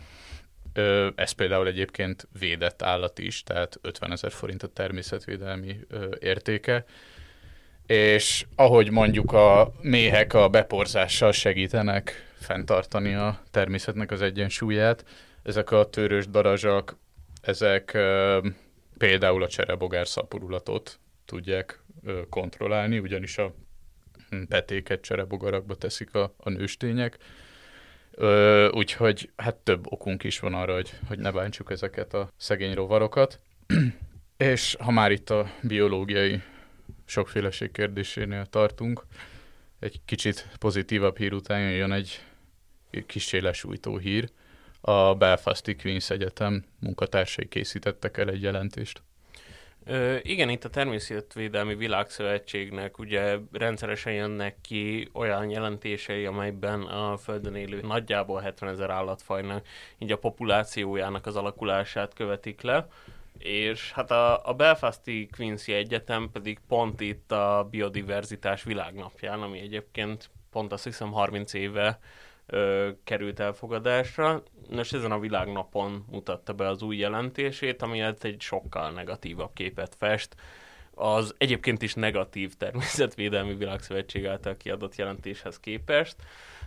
Ez 1.14 1.30
például 1.30 1.66
egyébként 1.66 2.28
védett 2.38 2.82
állat 2.82 3.18
is, 3.18 3.42
tehát 3.42 3.78
50 3.82 4.12
ezer 4.12 4.32
forint 4.32 4.62
a 4.62 4.68
természetvédelmi 4.68 5.76
értéke. 6.18 6.84
És 7.86 8.46
ahogy 8.54 8.90
mondjuk 8.90 9.32
a 9.32 9.72
méhek 9.80 10.34
a 10.34 10.48
beporzással 10.48 11.32
segítenek 11.32 12.32
fenntartani 12.40 13.14
a 13.14 13.40
természetnek 13.50 14.10
az 14.10 14.22
egyensúlyát, 14.22 15.04
ezek 15.42 15.70
a 15.70 15.88
tőrös 15.90 16.28
darazsak, 16.28 16.96
ezek 17.42 17.98
például 18.98 19.42
a 19.42 19.48
cserebogár 19.48 20.08
szaporulatot 20.08 20.98
tudják 21.24 21.82
kontrollálni, 22.28 22.98
ugyanis 22.98 23.38
a 23.38 23.54
petéket 24.48 25.00
cserebogarakba 25.00 25.74
teszik 25.74 26.14
a, 26.14 26.34
a 26.36 26.50
nőstények. 26.50 27.18
Ö, 28.10 28.68
úgyhogy 28.70 29.30
hát 29.36 29.56
több 29.56 29.92
okunk 29.92 30.24
is 30.24 30.38
van 30.38 30.54
arra, 30.54 30.74
hogy, 30.74 30.92
hogy 31.08 31.18
ne 31.18 31.32
bántsuk 31.32 31.70
ezeket 31.70 32.14
a 32.14 32.32
szegény 32.36 32.74
rovarokat. 32.74 33.40
És 34.36 34.76
ha 34.80 34.90
már 34.90 35.10
itt 35.10 35.30
a 35.30 35.50
biológiai 35.62 36.42
sokféleség 37.04 37.70
kérdésénél 37.70 38.46
tartunk, 38.46 39.02
egy 39.78 40.00
kicsit 40.04 40.48
pozitívabb 40.58 41.16
hír 41.16 41.32
után 41.32 41.70
jön 41.70 41.92
egy 41.92 42.20
kis 43.06 43.32
lesújtó 43.32 43.96
hír. 43.96 44.30
A 44.80 45.14
Belfasti 45.14 45.76
Queen's 45.82 46.10
Egyetem 46.10 46.64
munkatársai 46.80 47.48
készítettek 47.48 48.16
el 48.16 48.28
egy 48.28 48.42
jelentést. 48.42 49.02
Ö, 49.90 50.16
igen, 50.22 50.48
itt 50.48 50.64
a 50.64 50.70
Természetvédelmi 50.70 51.74
Világszövetségnek 51.74 52.98
ugye 52.98 53.38
rendszeresen 53.52 54.12
jönnek 54.12 54.56
ki 54.60 55.08
olyan 55.12 55.50
jelentései, 55.50 56.24
amelyben 56.24 56.82
a 56.82 57.16
Földön 57.16 57.54
élő 57.54 57.80
nagyjából 57.80 58.40
70 58.40 58.68
ezer 58.68 58.90
állatfajnak 58.90 59.66
így 59.98 60.12
a 60.12 60.18
populációjának 60.18 61.26
az 61.26 61.36
alakulását 61.36 62.14
követik 62.14 62.60
le, 62.60 62.86
és 63.38 63.92
hát 63.92 64.10
a, 64.10 64.46
a 64.48 64.54
Belfasti 64.54 65.28
Queency 65.36 65.72
Egyetem 65.72 66.30
pedig 66.32 66.58
pont 66.68 67.00
itt 67.00 67.32
a 67.32 67.66
biodiverzitás 67.70 68.62
világnapján, 68.62 69.42
ami 69.42 69.58
egyébként 69.58 70.30
pont 70.50 70.72
azt 70.72 70.84
hiszem 70.84 71.12
30 71.12 71.52
éve 71.52 71.98
ö, 72.46 72.88
került 73.04 73.40
elfogadásra. 73.40 74.42
Nos, 74.68 74.92
ezen 74.92 75.12
a 75.12 75.18
világnapon 75.18 76.04
mutatta 76.10 76.52
be 76.52 76.68
az 76.68 76.82
új 76.82 76.96
jelentését, 76.96 77.82
ami 77.82 77.98
hát 77.98 78.24
egy 78.24 78.40
sokkal 78.40 78.90
negatívabb 78.90 79.50
képet 79.52 79.94
fest 79.98 80.36
az 80.98 81.34
egyébként 81.38 81.82
is 81.82 81.94
negatív 81.94 82.54
természetvédelmi 82.54 83.54
világszövetség 83.54 84.26
által 84.26 84.56
kiadott 84.56 84.96
jelentéshez 84.96 85.60
képest. 85.60 86.16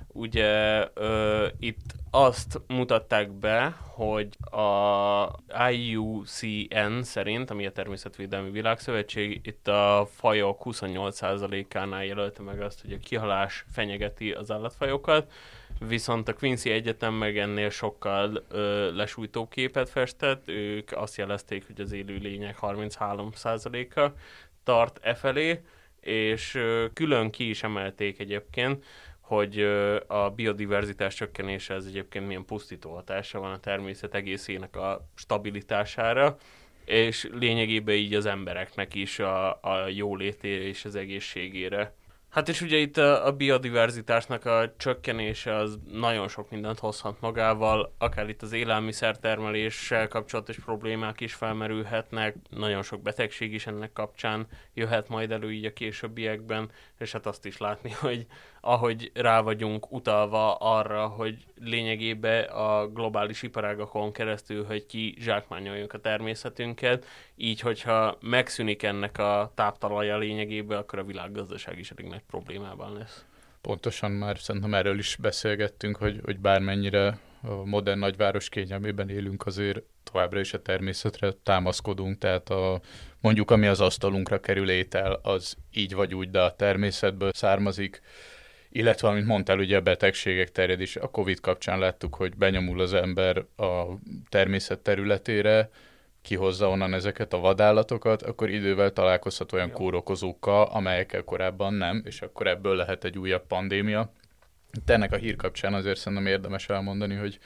Ugye 0.08 0.88
ö, 0.94 1.48
itt 1.60 1.94
azt 2.12 2.62
mutatták 2.68 3.32
be, 3.32 3.78
hogy 3.82 4.28
a 4.52 5.70
IUCN 5.72 7.02
szerint, 7.02 7.50
ami 7.50 7.66
a 7.66 7.72
Természetvédelmi 7.72 8.52
Világszövetség, 8.52 9.40
itt 9.44 9.68
a 9.68 10.08
fajok 10.12 10.62
28%-ánál 10.66 12.06
jelölte 12.06 12.42
meg 12.42 12.62
azt, 12.62 12.82
hogy 12.82 12.94
a 12.94 12.98
kihalás 12.98 13.66
fenyegeti 13.72 14.32
az 14.32 14.52
állatfajokat, 14.52 15.32
viszont 15.88 16.28
a 16.28 16.34
Quincy 16.34 16.70
Egyetem 16.70 17.14
meg 17.14 17.38
ennél 17.38 17.70
sokkal 17.70 18.46
ö, 18.50 18.92
lesújtó 18.96 19.48
képet 19.48 19.90
festett, 19.90 20.48
ők 20.48 20.92
azt 20.92 21.18
jelezték, 21.18 21.66
hogy 21.66 21.82
az 21.82 21.92
élő 21.92 22.18
lények 22.18 22.58
33%-a 22.62 24.12
tart 24.64 25.00
e 25.02 25.14
felé, 25.14 25.62
és 26.00 26.56
ö, 26.56 26.86
külön 26.94 27.30
ki 27.30 27.50
is 27.50 27.64
emelték 27.64 28.20
egyébként, 28.20 28.86
hogy 29.20 29.60
ö, 29.60 30.00
a 30.08 30.30
biodiverzitás 30.30 31.16
csökkenése 31.16 31.74
ez 31.74 31.86
egyébként 31.86 32.28
milyen 32.28 32.46
pusztító 32.46 32.94
hatása 32.94 33.40
van 33.40 33.52
a 33.52 33.60
természet 33.60 34.16
egészének 34.16 34.76
a 34.76 35.08
stabilitására, 35.16 36.38
és 36.86 37.30
lényegében 37.32 37.96
így 37.96 38.14
az 38.14 38.26
embereknek 38.26 38.96
is 38.96 39.20
a, 39.20 39.50
a 39.50 39.88
jólétére 39.88 40.64
és 40.64 40.86
az 40.86 40.96
egészségére. 40.96 41.94
Hát 42.32 42.50
és 42.50 42.62
ugye 42.62 42.78
itt 42.78 42.98
a, 42.98 43.26
a 43.26 43.32
biodiverzitásnak 43.32 44.46
a 44.46 44.74
csökkenése 44.78 45.56
az 45.56 45.80
nagyon 45.92 46.28
sok 46.28 46.50
mindent 46.50 46.80
hozhat 46.80 47.22
magával, 47.22 47.94
akár 47.98 48.30
itt 48.30 48.42
az 48.42 48.52
élelmiszertermeléssel 48.52 50.08
kapcsolatos 50.08 50.60
problémák 50.60 51.20
is 51.20 51.34
felmerülhetnek, 51.34 52.36
nagyon 52.50 52.82
sok 52.82 53.02
betegség 53.02 53.54
is 53.54 53.68
ennek 53.68 53.94
kapcsán 53.94 54.48
jöhet 54.74 55.10
majd 55.10 55.32
elő 55.32 55.52
így 55.52 55.66
a 55.66 55.74
későbbiekben, 55.74 56.72
és 57.00 57.12
hát 57.12 57.26
azt 57.26 57.46
is 57.46 57.58
látni, 57.58 57.92
hogy 58.00 58.26
ahogy 58.62 59.12
rá 59.14 59.42
vagyunk 59.42 59.92
utalva 59.92 60.56
arra, 60.56 61.08
hogy 61.08 61.46
lényegében 61.60 62.44
a 62.44 62.88
globális 62.88 63.42
iparágakon 63.42 64.12
keresztül, 64.12 64.66
hogy 64.66 64.86
ki 64.86 65.16
zsákmányoljunk 65.20 65.94
a 65.94 66.00
természetünket, 66.00 67.06
így 67.36 67.60
hogyha 67.60 68.18
megszűnik 68.22 68.84
ennek 68.84 69.18
a 69.18 69.52
táptalaja 69.56 70.18
lényegében, 70.18 70.78
akkor 70.78 71.00
a 71.00 71.04
világgazdaság 71.04 71.80
is 71.80 71.92
elég 71.92 72.12
nagy 72.12 72.24
problémában 72.28 72.94
lesz. 72.98 73.26
Pontosan 73.62 74.12
már 74.12 74.38
szerintem 74.38 74.74
erről 74.74 74.98
is 74.98 75.18
beszélgettünk, 75.22 75.96
hogy, 75.98 76.20
hogy 76.24 76.40
bármennyire 76.40 77.20
a 77.44 77.66
modern 77.66 78.00
nagyváros 78.00 78.50
kényelmében 78.50 79.10
élünk, 79.10 79.46
azért 79.46 79.82
továbbra 80.04 80.40
is 80.40 80.54
a 80.54 80.62
természetre 80.62 81.32
támaszkodunk, 81.44 82.18
tehát 82.18 82.50
a, 82.50 82.82
mondjuk 83.22 83.52
ami 83.52 83.68
az 83.68 83.82
asztalunkra 83.82 84.40
kerül 84.40 84.70
étel, 84.70 85.20
az 85.24 85.56
így 85.74 85.94
vagy 85.94 86.16
úgy, 86.16 86.30
de 86.30 86.42
a 86.42 86.56
természetből 86.56 87.32
származik, 87.34 88.02
illetve, 88.72 89.08
amit 89.08 89.26
mondtál, 89.26 89.60
ugye 89.60 89.78
a 89.78 89.82
betegségek 89.82 90.52
terjedés, 90.52 90.96
a 90.96 91.08
Covid 91.08 91.40
kapcsán 91.40 91.80
láttuk, 91.80 92.16
hogy 92.16 92.36
benyomul 92.36 92.82
az 92.82 92.94
ember 92.94 93.46
a 93.58 93.84
természet 94.30 94.80
területére, 94.80 95.70
kihozza 96.22 96.70
onnan 96.70 96.94
ezeket 96.94 97.34
a 97.34 97.40
vadállatokat, 97.40 98.22
akkor 98.22 98.50
idővel 98.50 98.94
találkozhat 98.94 99.52
olyan 99.54 99.72
kórokozókkal, 99.72 100.64
amelyekkel 100.64 101.24
korábban 101.24 101.74
nem, 101.74 102.02
és 102.06 102.22
akkor 102.22 102.48
ebből 102.48 102.76
lehet 102.76 103.04
egy 103.04 103.18
újabb 103.18 103.48
pandémia. 103.48 104.14
De 104.86 104.94
ennek 104.94 105.12
a 105.12 105.18
hír 105.18 105.36
kapcsán 105.36 105.74
azért 105.74 105.98
szerintem 105.98 106.28
érdemes 106.28 106.70
elmondani, 106.70 107.16
hogy 107.16 107.40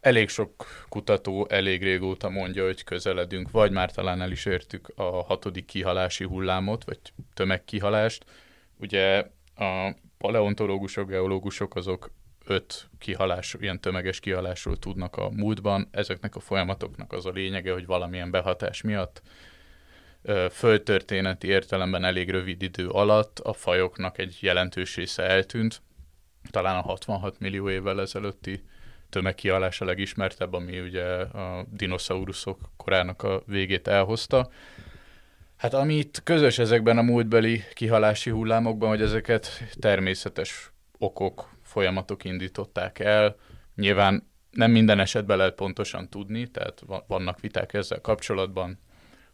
elég 0.00 0.28
sok 0.28 0.66
kutató 0.88 1.46
elég 1.48 1.82
régóta 1.82 2.28
mondja, 2.28 2.64
hogy 2.64 2.84
közeledünk, 2.84 3.50
vagy 3.50 3.70
már 3.70 3.92
talán 3.92 4.20
el 4.20 4.30
is 4.30 4.44
értük 4.44 4.92
a 4.94 5.02
hatodik 5.02 5.64
kihalási 5.64 6.24
hullámot, 6.24 6.84
vagy 6.84 6.98
tömegkihalást. 7.34 8.24
Ugye 8.80 9.18
a 9.56 9.94
paleontológusok, 10.18 11.08
geológusok 11.08 11.74
azok 11.74 12.10
öt 12.44 12.88
kihalás, 12.98 13.56
ilyen 13.60 13.80
tömeges 13.80 14.20
kihalásról 14.20 14.78
tudnak 14.78 15.16
a 15.16 15.30
múltban. 15.30 15.88
Ezeknek 15.90 16.36
a 16.36 16.40
folyamatoknak 16.40 17.12
az 17.12 17.26
a 17.26 17.30
lényege, 17.30 17.72
hogy 17.72 17.86
valamilyen 17.86 18.30
behatás 18.30 18.82
miatt 18.82 19.22
földtörténeti 20.50 21.46
értelemben 21.46 22.04
elég 22.04 22.30
rövid 22.30 22.62
idő 22.62 22.88
alatt 22.88 23.38
a 23.38 23.52
fajoknak 23.52 24.18
egy 24.18 24.38
jelentős 24.40 24.96
része 24.96 25.22
eltűnt. 25.22 25.82
Talán 26.50 26.76
a 26.76 26.82
66 26.82 27.38
millió 27.38 27.70
évvel 27.70 28.00
ezelőtti 28.00 28.62
tömegkihalás 29.08 29.80
a 29.80 29.84
legismertebb, 29.84 30.52
ami 30.52 30.80
ugye 30.80 31.04
a 31.20 31.66
dinoszauruszok 31.70 32.58
korának 32.76 33.22
a 33.22 33.42
végét 33.46 33.88
elhozta. 33.88 34.50
Hát 35.56 35.74
amit 35.74 36.20
közös 36.24 36.58
ezekben 36.58 36.98
a 36.98 37.02
múltbeli 37.02 37.62
kihalási 37.72 38.30
hullámokban, 38.30 38.88
hogy 38.88 39.02
ezeket 39.02 39.48
természetes 39.80 40.70
okok, 40.98 41.58
folyamatok 41.62 42.24
indították 42.24 42.98
el. 42.98 43.36
Nyilván 43.74 44.30
nem 44.50 44.70
minden 44.70 45.00
esetben 45.00 45.36
lehet 45.36 45.54
pontosan 45.54 46.08
tudni, 46.08 46.46
tehát 46.46 46.82
vannak 47.06 47.40
viták 47.40 47.74
ezzel 47.74 48.00
kapcsolatban. 48.00 48.78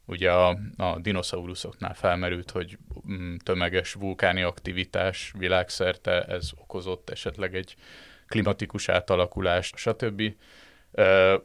Ugye 0.04 0.32
a, 0.32 0.58
a 0.76 0.98
dinoszauruszoknál 0.98 1.94
felmerült, 1.94 2.50
hogy 2.50 2.78
mm, 3.10 3.34
tömeges 3.36 3.92
vulkáni 3.92 4.42
aktivitás 4.42 5.32
világszerte, 5.38 6.22
ez 6.22 6.50
okozott 6.56 7.10
esetleg 7.10 7.54
egy 7.54 7.76
klimatikus 8.26 8.88
átalakulást, 8.88 9.76
stb. 9.76 10.22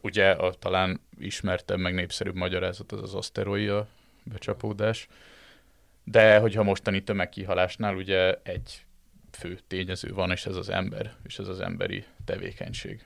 Ugye 0.02 0.32
a 0.32 0.54
talán 0.54 1.02
ismertebb, 1.20 1.80
meg 1.80 1.94
népszerűbb 1.94 2.36
magyarázat 2.36 2.92
az 2.92 3.02
az 3.02 3.14
aszteroida 3.14 3.88
becsapódás. 4.28 5.08
De 6.04 6.38
hogyha 6.38 6.64
mostani 6.64 7.04
tömegkihalásnál 7.04 7.96
ugye 7.96 8.36
egy 8.44 8.86
fő 9.32 9.60
tényező 9.68 10.14
van, 10.14 10.32
és 10.32 10.46
ez 10.46 10.56
az 10.56 10.70
ember, 10.70 11.16
és 11.24 11.40
ez 11.40 11.48
az 11.48 11.60
emberi 11.60 12.06
tevékenység. 12.26 13.06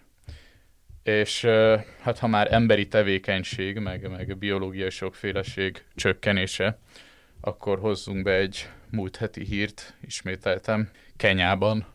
És 1.03 1.45
hát 2.01 2.19
ha 2.19 2.27
már 2.27 2.53
emberi 2.53 2.87
tevékenység, 2.87 3.77
meg, 3.77 4.09
meg 4.09 4.37
biológiai 4.37 4.89
sokféleség 4.89 5.83
csökkenése, 5.95 6.77
akkor 7.41 7.79
hozzunk 7.79 8.23
be 8.23 8.33
egy 8.33 8.69
múlt 8.89 9.15
heti 9.15 9.43
hírt, 9.43 9.95
ismételtem. 10.01 10.89
Kenyában 11.17 11.85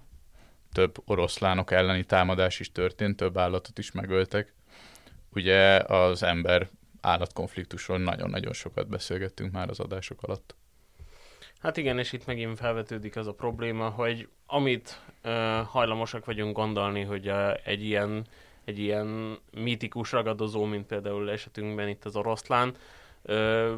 több 0.73 0.97
oroszlánok 1.05 1.71
elleni 1.71 2.05
támadás 2.05 2.61
is 2.61 2.73
történt, 2.73 3.17
több 3.17 3.39
állatot 3.39 3.79
is 3.79 3.93
megöltek. 3.93 4.53
Ugye 5.31 5.77
az 5.77 6.23
ember 6.23 6.69
állatkonfliktusról 7.07 7.99
nagyon-nagyon 7.99 8.53
sokat 8.53 8.89
beszélgettünk 8.89 9.53
már 9.53 9.69
az 9.69 9.81
adások 9.81 10.23
alatt. 10.23 10.55
Hát 11.59 11.77
igen, 11.77 11.99
és 11.99 12.13
itt 12.13 12.27
megint 12.27 12.59
felvetődik 12.59 13.17
az 13.17 13.27
a 13.27 13.35
probléma, 13.35 13.89
hogy 13.89 14.29
amit 14.47 15.01
uh, 15.25 15.33
hajlamosak 15.67 16.25
vagyunk 16.25 16.57
gondolni, 16.57 17.03
hogy 17.03 17.29
uh, 17.29 17.53
egy 17.65 17.85
ilyen 17.85 18.27
egy 18.65 18.79
ilyen 18.79 19.39
mítikus 19.53 20.13
ragadozó, 20.13 20.65
mint 20.65 20.87
például 20.87 21.31
esetünkben 21.31 21.89
itt 21.89 22.05
az 22.05 22.17
oroszlán, 22.17 22.75
uh, 23.23 23.73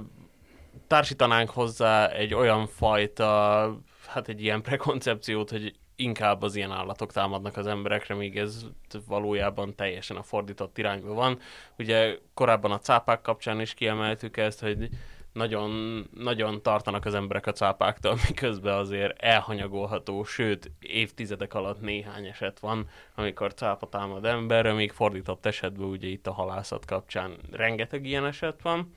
társítanánk 0.86 1.50
hozzá 1.50 2.08
egy 2.08 2.34
olyan 2.34 2.66
fajta, 2.66 3.80
hát 4.06 4.28
egy 4.28 4.42
ilyen 4.42 4.62
prekoncepciót, 4.62 5.50
hogy 5.50 5.74
inkább 6.00 6.42
az 6.42 6.56
ilyen 6.56 6.72
állatok 6.72 7.12
támadnak 7.12 7.56
az 7.56 7.66
emberekre, 7.66 8.14
míg 8.14 8.38
ez 8.38 8.66
valójában 9.06 9.74
teljesen 9.74 10.16
a 10.16 10.22
fordított 10.22 10.78
irányba 10.78 11.14
van. 11.14 11.38
Ugye 11.78 12.18
korábban 12.34 12.70
a 12.70 12.78
cápák 12.78 13.20
kapcsán 13.20 13.60
is 13.60 13.74
kiemeltük 13.74 14.36
ezt, 14.36 14.60
hogy 14.60 14.88
nagyon, 15.32 16.04
nagyon 16.14 16.62
tartanak 16.62 17.04
az 17.04 17.14
emberek 17.14 17.46
a 17.46 17.52
cápáktól, 17.52 18.14
miközben 18.28 18.74
azért 18.74 19.22
elhanyagolható, 19.22 20.24
sőt 20.24 20.70
évtizedek 20.80 21.54
alatt 21.54 21.80
néhány 21.80 22.26
eset 22.26 22.60
van, 22.60 22.88
amikor 23.14 23.54
cápa 23.54 23.88
támad 23.88 24.24
emberre, 24.24 24.72
még 24.72 24.92
fordított 24.92 25.46
esetben 25.46 25.88
ugye 25.88 26.08
itt 26.08 26.26
a 26.26 26.32
halászat 26.32 26.84
kapcsán 26.84 27.36
rengeteg 27.52 28.06
ilyen 28.06 28.26
eset 28.26 28.62
van 28.62 28.92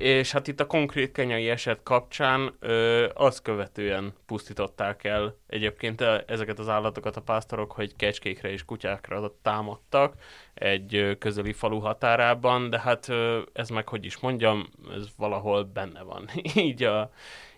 és 0.00 0.32
hát 0.32 0.48
itt 0.48 0.60
a 0.60 0.66
konkrét 0.66 1.12
kenyai 1.12 1.48
eset 1.48 1.82
kapcsán 1.82 2.54
ö, 2.60 3.08
azt 3.14 3.42
követően 3.42 4.14
pusztították 4.26 5.04
el 5.04 5.36
egyébként 5.46 6.00
ezeket 6.26 6.58
az 6.58 6.68
állatokat 6.68 7.16
a 7.16 7.20
pásztorok, 7.20 7.72
hogy 7.72 7.96
kecskékre 7.96 8.50
és 8.50 8.64
kutyákra 8.64 9.34
támadtak 9.42 10.14
egy 10.54 11.16
közeli 11.18 11.52
falu 11.52 11.78
határában, 11.78 12.70
de 12.70 12.80
hát 12.80 13.08
ö, 13.08 13.40
ez 13.52 13.68
meg 13.68 13.88
hogy 13.88 14.04
is 14.04 14.18
mondjam, 14.18 14.68
ez 14.94 15.06
valahol 15.16 15.64
benne 15.64 16.02
van, 16.02 16.28
így, 16.54 16.82
a, 16.82 17.10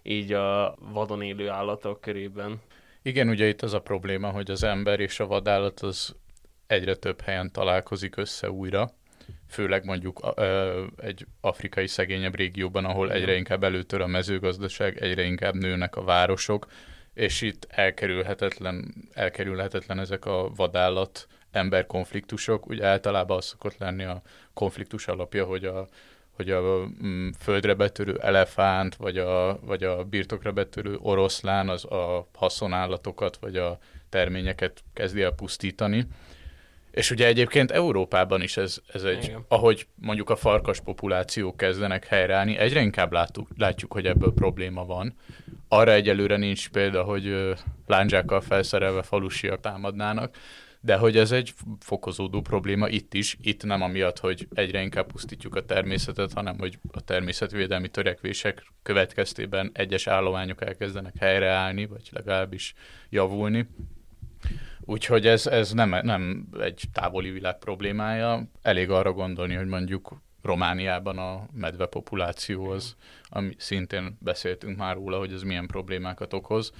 így 0.02 0.32
a 0.32 0.74
vadon 0.92 1.22
élő 1.22 1.48
állatok 1.48 2.00
körében. 2.00 2.60
Igen, 3.02 3.28
ugye 3.28 3.48
itt 3.48 3.62
az 3.62 3.74
a 3.74 3.80
probléma, 3.80 4.30
hogy 4.30 4.50
az 4.50 4.62
ember 4.62 5.00
és 5.00 5.20
a 5.20 5.26
vadállat 5.26 5.80
az 5.80 6.16
egyre 6.66 6.94
több 6.94 7.20
helyen 7.20 7.52
találkozik 7.52 8.16
össze 8.16 8.50
újra, 8.50 8.92
főleg 9.52 9.84
mondjuk 9.84 10.32
ö, 10.36 10.84
egy 10.96 11.26
afrikai 11.40 11.86
szegényebb 11.86 12.34
régióban, 12.34 12.84
ahol 12.84 13.12
egyre 13.12 13.34
inkább 13.34 13.64
előtör 13.64 14.00
a 14.00 14.06
mezőgazdaság, 14.06 15.02
egyre 15.02 15.22
inkább 15.22 15.54
nőnek 15.54 15.96
a 15.96 16.04
városok, 16.04 16.66
és 17.14 17.40
itt 17.40 17.66
elkerülhetetlen, 17.70 18.94
elkerülhetetlen 19.12 19.98
ezek 19.98 20.24
a 20.24 20.50
vadállat 20.56 21.26
ember 21.50 21.86
konfliktusok. 21.86 22.66
Ugye 22.66 22.86
általában 22.86 23.36
az 23.36 23.44
szokott 23.44 23.78
lenni 23.78 24.04
a 24.04 24.22
konfliktus 24.54 25.08
alapja, 25.08 25.44
hogy 25.44 25.64
a, 25.64 25.88
hogy 26.30 26.50
a 26.50 26.86
mm, 27.04 27.28
földre 27.38 27.74
betörő 27.74 28.18
elefánt, 28.18 28.96
vagy 28.96 29.18
a, 29.18 29.58
vagy 29.62 29.84
a 29.84 30.04
birtokra 30.04 30.52
betörő 30.52 30.96
oroszlán 31.00 31.68
az 31.68 31.84
a 31.84 32.28
haszonállatokat, 32.34 33.36
vagy 33.36 33.56
a 33.56 33.78
terményeket 34.08 34.82
kezdi 34.92 35.22
el 35.22 35.32
pusztítani 35.32 36.06
és 36.92 37.10
ugye 37.10 37.26
egyébként 37.26 37.70
Európában 37.70 38.42
is 38.42 38.56
ez, 38.56 38.78
ez 38.92 39.02
egy, 39.02 39.24
Igen. 39.24 39.44
ahogy 39.48 39.86
mondjuk 39.94 40.30
a 40.30 40.36
farkas 40.36 40.80
populációk 40.80 41.56
kezdenek 41.56 42.06
helyreállni, 42.06 42.56
egyre 42.56 42.80
inkább 42.80 43.12
látjuk, 43.12 43.48
látjuk, 43.56 43.92
hogy 43.92 44.06
ebből 44.06 44.32
probléma 44.32 44.84
van. 44.84 45.14
Arra 45.68 45.92
egyelőre 45.92 46.36
nincs 46.36 46.68
példa, 46.68 47.02
hogy 47.02 47.54
lándzsákkal 47.86 48.40
felszerelve 48.40 49.02
falusiak 49.02 49.60
támadnának, 49.60 50.36
de 50.80 50.96
hogy 50.96 51.16
ez 51.16 51.32
egy 51.32 51.52
fokozódó 51.80 52.40
probléma 52.40 52.88
itt 52.88 53.14
is, 53.14 53.36
itt 53.42 53.64
nem 53.64 53.82
amiatt, 53.82 54.18
hogy 54.18 54.48
egyre 54.54 54.82
inkább 54.82 55.06
pusztítjuk 55.06 55.54
a 55.54 55.64
természetet, 55.64 56.32
hanem 56.32 56.58
hogy 56.58 56.78
a 56.92 57.00
természetvédelmi 57.00 57.88
törekvések 57.88 58.72
következtében 58.82 59.70
egyes 59.74 60.06
állományok 60.06 60.62
elkezdenek 60.62 61.14
helyreállni, 61.18 61.86
vagy 61.86 62.08
legalábbis 62.10 62.74
javulni. 63.10 63.66
Úgyhogy 64.84 65.26
ez, 65.26 65.46
ez 65.46 65.72
nem, 65.72 65.98
nem 66.02 66.48
egy 66.60 66.82
távoli 66.92 67.30
világ 67.30 67.58
problémája. 67.58 68.42
Elég 68.62 68.90
arra 68.90 69.12
gondolni, 69.12 69.54
hogy 69.54 69.66
mondjuk 69.66 70.20
Romániában 70.42 71.18
a 71.18 71.46
medve 71.52 71.86
populáció 71.86 72.70
az, 72.70 72.96
ami 73.28 73.54
szintén 73.58 74.18
beszéltünk 74.20 74.76
már 74.76 74.94
róla, 74.94 75.18
hogy 75.18 75.32
ez 75.32 75.42
milyen 75.42 75.66
problémákat 75.66 76.32
okoz. 76.32 76.72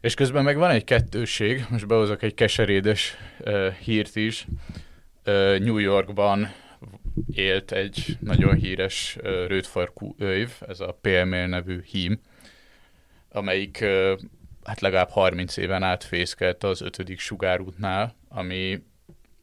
És 0.00 0.14
közben 0.14 0.44
meg 0.44 0.56
van 0.56 0.70
egy 0.70 0.84
kettőség, 0.84 1.66
most 1.70 1.86
behozok 1.86 2.22
egy 2.22 2.34
keserédes 2.34 3.16
uh, 3.40 3.72
hírt 3.72 4.16
is. 4.16 4.46
Uh, 5.26 5.58
New 5.58 5.78
Yorkban 5.78 6.52
élt 7.34 7.72
egy 7.72 8.16
nagyon 8.20 8.54
híres 8.54 9.16
uh, 9.16 9.24
rödfarkú 9.46 10.14
öjv, 10.18 10.50
ez 10.68 10.80
a 10.80 10.98
PML 11.00 11.46
nevű 11.46 11.82
hím, 11.82 12.20
amelyik 13.28 13.78
uh, 13.82 14.18
hát 14.64 14.80
legalább 14.80 15.10
30 15.10 15.56
éven 15.56 15.82
át 15.82 16.04
fészkelt 16.04 16.64
az 16.64 16.80
ötödik 16.80 17.18
sugárútnál, 17.18 18.16
ami 18.28 18.82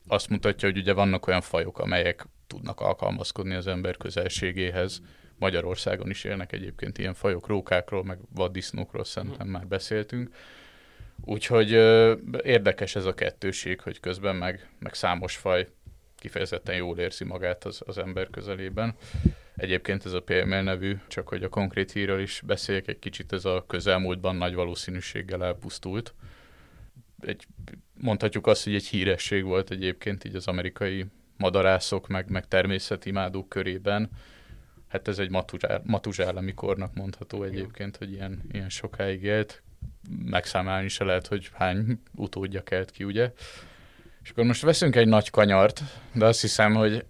azt 0.07 0.29
mutatja, 0.29 0.69
hogy 0.69 0.77
ugye 0.77 0.93
vannak 0.93 1.27
olyan 1.27 1.41
fajok, 1.41 1.79
amelyek 1.79 2.25
tudnak 2.47 2.79
alkalmazkodni 2.79 3.53
az 3.53 3.67
ember 3.67 3.97
közelségéhez. 3.97 5.01
Magyarországon 5.37 6.09
is 6.09 6.23
élnek 6.23 6.51
egyébként 6.51 6.97
ilyen 6.97 7.13
fajok, 7.13 7.47
rókákról, 7.47 8.03
meg 8.03 8.17
vaddisznókról 8.35 9.03
szerintem 9.03 9.47
már 9.47 9.67
beszéltünk. 9.67 10.29
Úgyhogy 11.25 11.73
ö, 11.73 12.15
érdekes 12.43 12.95
ez 12.95 13.05
a 13.05 13.13
kettőség, 13.13 13.81
hogy 13.81 13.99
közben 13.99 14.35
meg, 14.35 14.69
meg 14.79 14.93
számos 14.93 15.35
faj 15.35 15.67
kifejezetten 16.15 16.75
jól 16.75 16.97
érzi 16.97 17.23
magát 17.23 17.65
az, 17.65 17.81
az 17.85 17.97
ember 17.97 18.29
közelében. 18.29 18.95
Egyébként 19.61 20.05
ez 20.05 20.13
a 20.13 20.21
PML 20.21 20.61
nevű, 20.61 20.97
csak 21.07 21.27
hogy 21.27 21.43
a 21.43 21.49
konkrét 21.49 21.91
hírről 21.91 22.21
is 22.21 22.41
beszéljek 22.45 22.87
egy 22.87 22.99
kicsit, 22.99 23.33
ez 23.33 23.45
a 23.45 23.63
közelmúltban 23.67 24.35
nagy 24.35 24.53
valószínűséggel 24.53 25.43
elpusztult. 25.43 26.13
Egy, 27.19 27.47
mondhatjuk 27.93 28.47
azt, 28.47 28.63
hogy 28.63 28.75
egy 28.75 28.87
híresség 28.87 29.43
volt 29.43 29.71
egyébként 29.71 30.23
így 30.23 30.35
az 30.35 30.47
amerikai 30.47 31.05
madarászok, 31.37 32.07
meg, 32.07 32.29
meg 32.29 32.47
természetimádók 32.47 33.49
körében. 33.49 34.09
Hát 34.87 35.07
ez 35.07 35.19
egy 35.19 35.29
matuzsál, 35.29 35.81
matuzsálemi 35.85 36.53
kornak 36.53 36.93
mondható 36.93 37.43
egyébként, 37.43 37.97
hogy 37.97 38.11
ilyen, 38.11 38.41
ilyen 38.51 38.69
sokáig 38.69 39.23
élt. 39.23 39.63
Megszámálni 40.25 40.87
se 40.87 41.03
lehet, 41.03 41.27
hogy 41.27 41.49
hány 41.53 42.01
utódja 42.15 42.63
kelt 42.63 42.91
ki, 42.91 43.03
ugye? 43.03 43.33
És 44.23 44.29
akkor 44.29 44.43
most 44.43 44.61
veszünk 44.61 44.95
egy 44.95 45.07
nagy 45.07 45.29
kanyart, 45.29 45.81
de 46.13 46.25
azt 46.25 46.41
hiszem, 46.41 46.73
hogy 46.73 47.05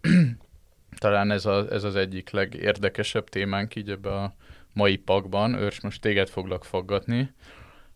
talán 1.01 1.31
ez, 1.31 1.45
a, 1.45 1.65
ez 1.71 1.83
az 1.83 1.95
egyik 1.95 2.29
legérdekesebb 2.29 3.29
témánk 3.29 3.75
így 3.75 3.89
ebbe 3.89 4.13
a 4.13 4.33
mai 4.73 4.97
pakban. 4.97 5.53
Őrs, 5.53 5.81
most 5.81 6.01
téged 6.01 6.29
foglak 6.29 6.65
faggatni, 6.65 7.33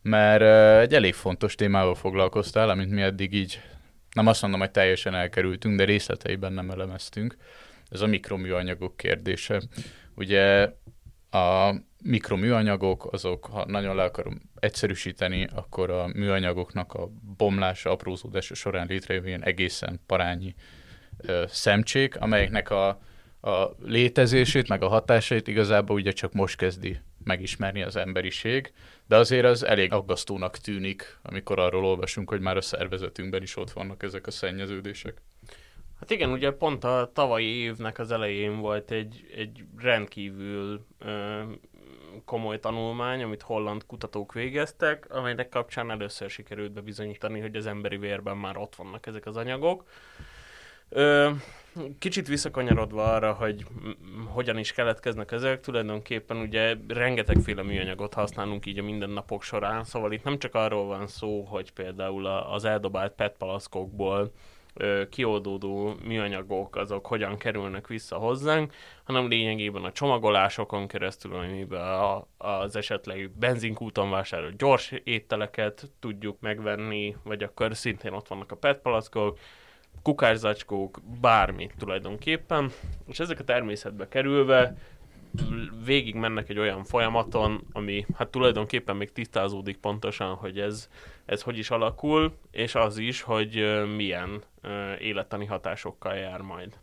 mert 0.01 0.41
egy 0.81 0.93
elég 0.93 1.13
fontos 1.13 1.55
témával 1.55 1.95
foglalkoztál, 1.95 2.69
amit 2.69 2.89
mi 2.89 3.01
eddig 3.01 3.33
így, 3.33 3.61
nem 4.11 4.27
azt 4.27 4.41
mondom, 4.41 4.59
hogy 4.59 4.71
teljesen 4.71 5.15
elkerültünk, 5.15 5.77
de 5.77 5.83
részleteiben 5.83 6.53
nem 6.53 6.69
elemeztünk. 6.69 7.37
Ez 7.89 8.01
a 8.01 8.07
mikroműanyagok 8.07 8.97
kérdése. 8.97 9.61
Ugye 10.15 10.71
a 11.31 11.75
mikroműanyagok, 12.03 13.13
azok, 13.13 13.45
ha 13.45 13.65
nagyon 13.65 13.95
le 13.95 14.03
akarom 14.03 14.41
egyszerűsíteni, 14.59 15.47
akkor 15.55 15.89
a 15.89 16.07
műanyagoknak 16.07 16.93
a 16.93 17.09
bomlása, 17.37 17.91
aprózódása 17.91 18.53
során 18.53 18.87
létrejövő 18.87 19.27
ilyen 19.27 19.43
egészen 19.43 19.99
parányi 20.05 20.55
ö, 21.17 21.43
szemcsék, 21.47 22.19
amelyeknek 22.19 22.69
a, 22.69 22.87
a 23.41 23.75
létezését, 23.83 24.67
meg 24.67 24.83
a 24.83 24.87
hatásait 24.87 25.47
igazából 25.47 25.95
ugye 25.95 26.11
csak 26.11 26.33
most 26.33 26.57
kezdi 26.57 26.99
megismerni 27.23 27.81
az 27.83 27.95
emberiség, 27.95 28.73
de 29.07 29.15
azért 29.15 29.45
az 29.45 29.63
elég 29.63 29.93
aggasztónak 29.93 30.57
tűnik, 30.57 31.17
amikor 31.21 31.59
arról 31.59 31.85
olvasunk, 31.85 32.29
hogy 32.29 32.39
már 32.39 32.57
a 32.57 32.61
szervezetünkben 32.61 33.41
is 33.41 33.57
ott 33.57 33.71
vannak 33.71 34.03
ezek 34.03 34.27
a 34.27 34.31
szennyeződések. 34.31 35.21
Hát 35.99 36.11
igen, 36.11 36.31
ugye 36.31 36.51
pont 36.51 36.83
a 36.83 37.11
tavalyi 37.13 37.55
évnek 37.55 37.99
az 37.99 38.11
elején 38.11 38.57
volt 38.57 38.91
egy, 38.91 39.27
egy 39.35 39.63
rendkívül 39.77 40.85
ö, 40.99 41.41
komoly 42.25 42.59
tanulmány, 42.59 43.23
amit 43.23 43.41
holland 43.41 43.85
kutatók 43.85 44.33
végeztek, 44.33 45.05
amelynek 45.09 45.49
kapcsán 45.49 45.91
először 45.91 46.29
sikerült 46.29 46.71
bebizonyítani, 46.71 47.39
hogy 47.39 47.55
az 47.55 47.65
emberi 47.65 47.97
vérben 47.97 48.37
már 48.37 48.57
ott 48.57 48.75
vannak 48.75 49.05
ezek 49.05 49.25
az 49.25 49.37
anyagok. 49.37 49.83
Kicsit 51.99 52.27
visszakanyarodva 52.27 53.13
arra, 53.13 53.33
hogy 53.33 53.65
hogyan 54.27 54.57
is 54.57 54.71
keletkeznek 54.73 55.31
ezek, 55.31 55.59
tulajdonképpen 55.59 56.37
ugye 56.37 56.75
rengetegféle 56.87 57.63
műanyagot 57.63 58.13
használunk 58.13 58.65
így 58.65 58.79
a 58.79 58.83
mindennapok 58.83 59.43
során, 59.43 59.83
szóval 59.83 60.11
itt 60.11 60.23
nem 60.23 60.39
csak 60.39 60.55
arról 60.55 60.85
van 60.85 61.07
szó, 61.07 61.41
hogy 61.41 61.71
például 61.71 62.25
az 62.25 62.65
eldobált 62.65 63.13
PET 63.13 63.37
palaszkokból 63.37 64.31
kioldódó 65.09 65.95
műanyagok 66.03 66.75
azok 66.75 67.07
hogyan 67.07 67.37
kerülnek 67.37 67.87
vissza 67.87 68.17
hozzánk, 68.17 68.73
hanem 69.03 69.27
lényegében 69.27 69.83
a 69.83 69.91
csomagolásokon 69.91 70.87
keresztül, 70.87 71.35
amiben 71.35 71.81
a, 71.81 72.27
az 72.37 72.75
esetleg 72.75 73.31
benzinkúton 73.39 74.09
vásárolt 74.09 74.57
gyors 74.57 74.91
ételeket 75.03 75.91
tudjuk 75.99 76.39
megvenni, 76.39 77.15
vagy 77.23 77.43
akkor 77.43 77.75
szintén 77.75 78.13
ott 78.13 78.27
vannak 78.27 78.51
a 78.51 78.55
PET 78.55 78.81
palackok, 78.81 79.39
kukászacskók, 80.01 80.99
bármi 81.21 81.69
tulajdonképpen, 81.77 82.71
és 83.07 83.19
ezek 83.19 83.39
a 83.39 83.43
természetbe 83.43 84.07
kerülve 84.07 84.75
végig 85.85 86.15
mennek 86.15 86.49
egy 86.49 86.59
olyan 86.59 86.83
folyamaton, 86.83 87.67
ami 87.71 88.05
hát 88.17 88.27
tulajdonképpen 88.27 88.95
még 88.95 89.11
tisztázódik 89.11 89.77
pontosan, 89.77 90.35
hogy 90.35 90.59
ez, 90.59 90.89
ez 91.25 91.41
hogy 91.41 91.57
is 91.57 91.69
alakul, 91.69 92.37
és 92.51 92.75
az 92.75 92.97
is, 92.97 93.21
hogy 93.21 93.83
milyen 93.95 94.43
élettani 94.99 95.45
hatásokkal 95.45 96.15
jár 96.15 96.41
majd. 96.41 96.77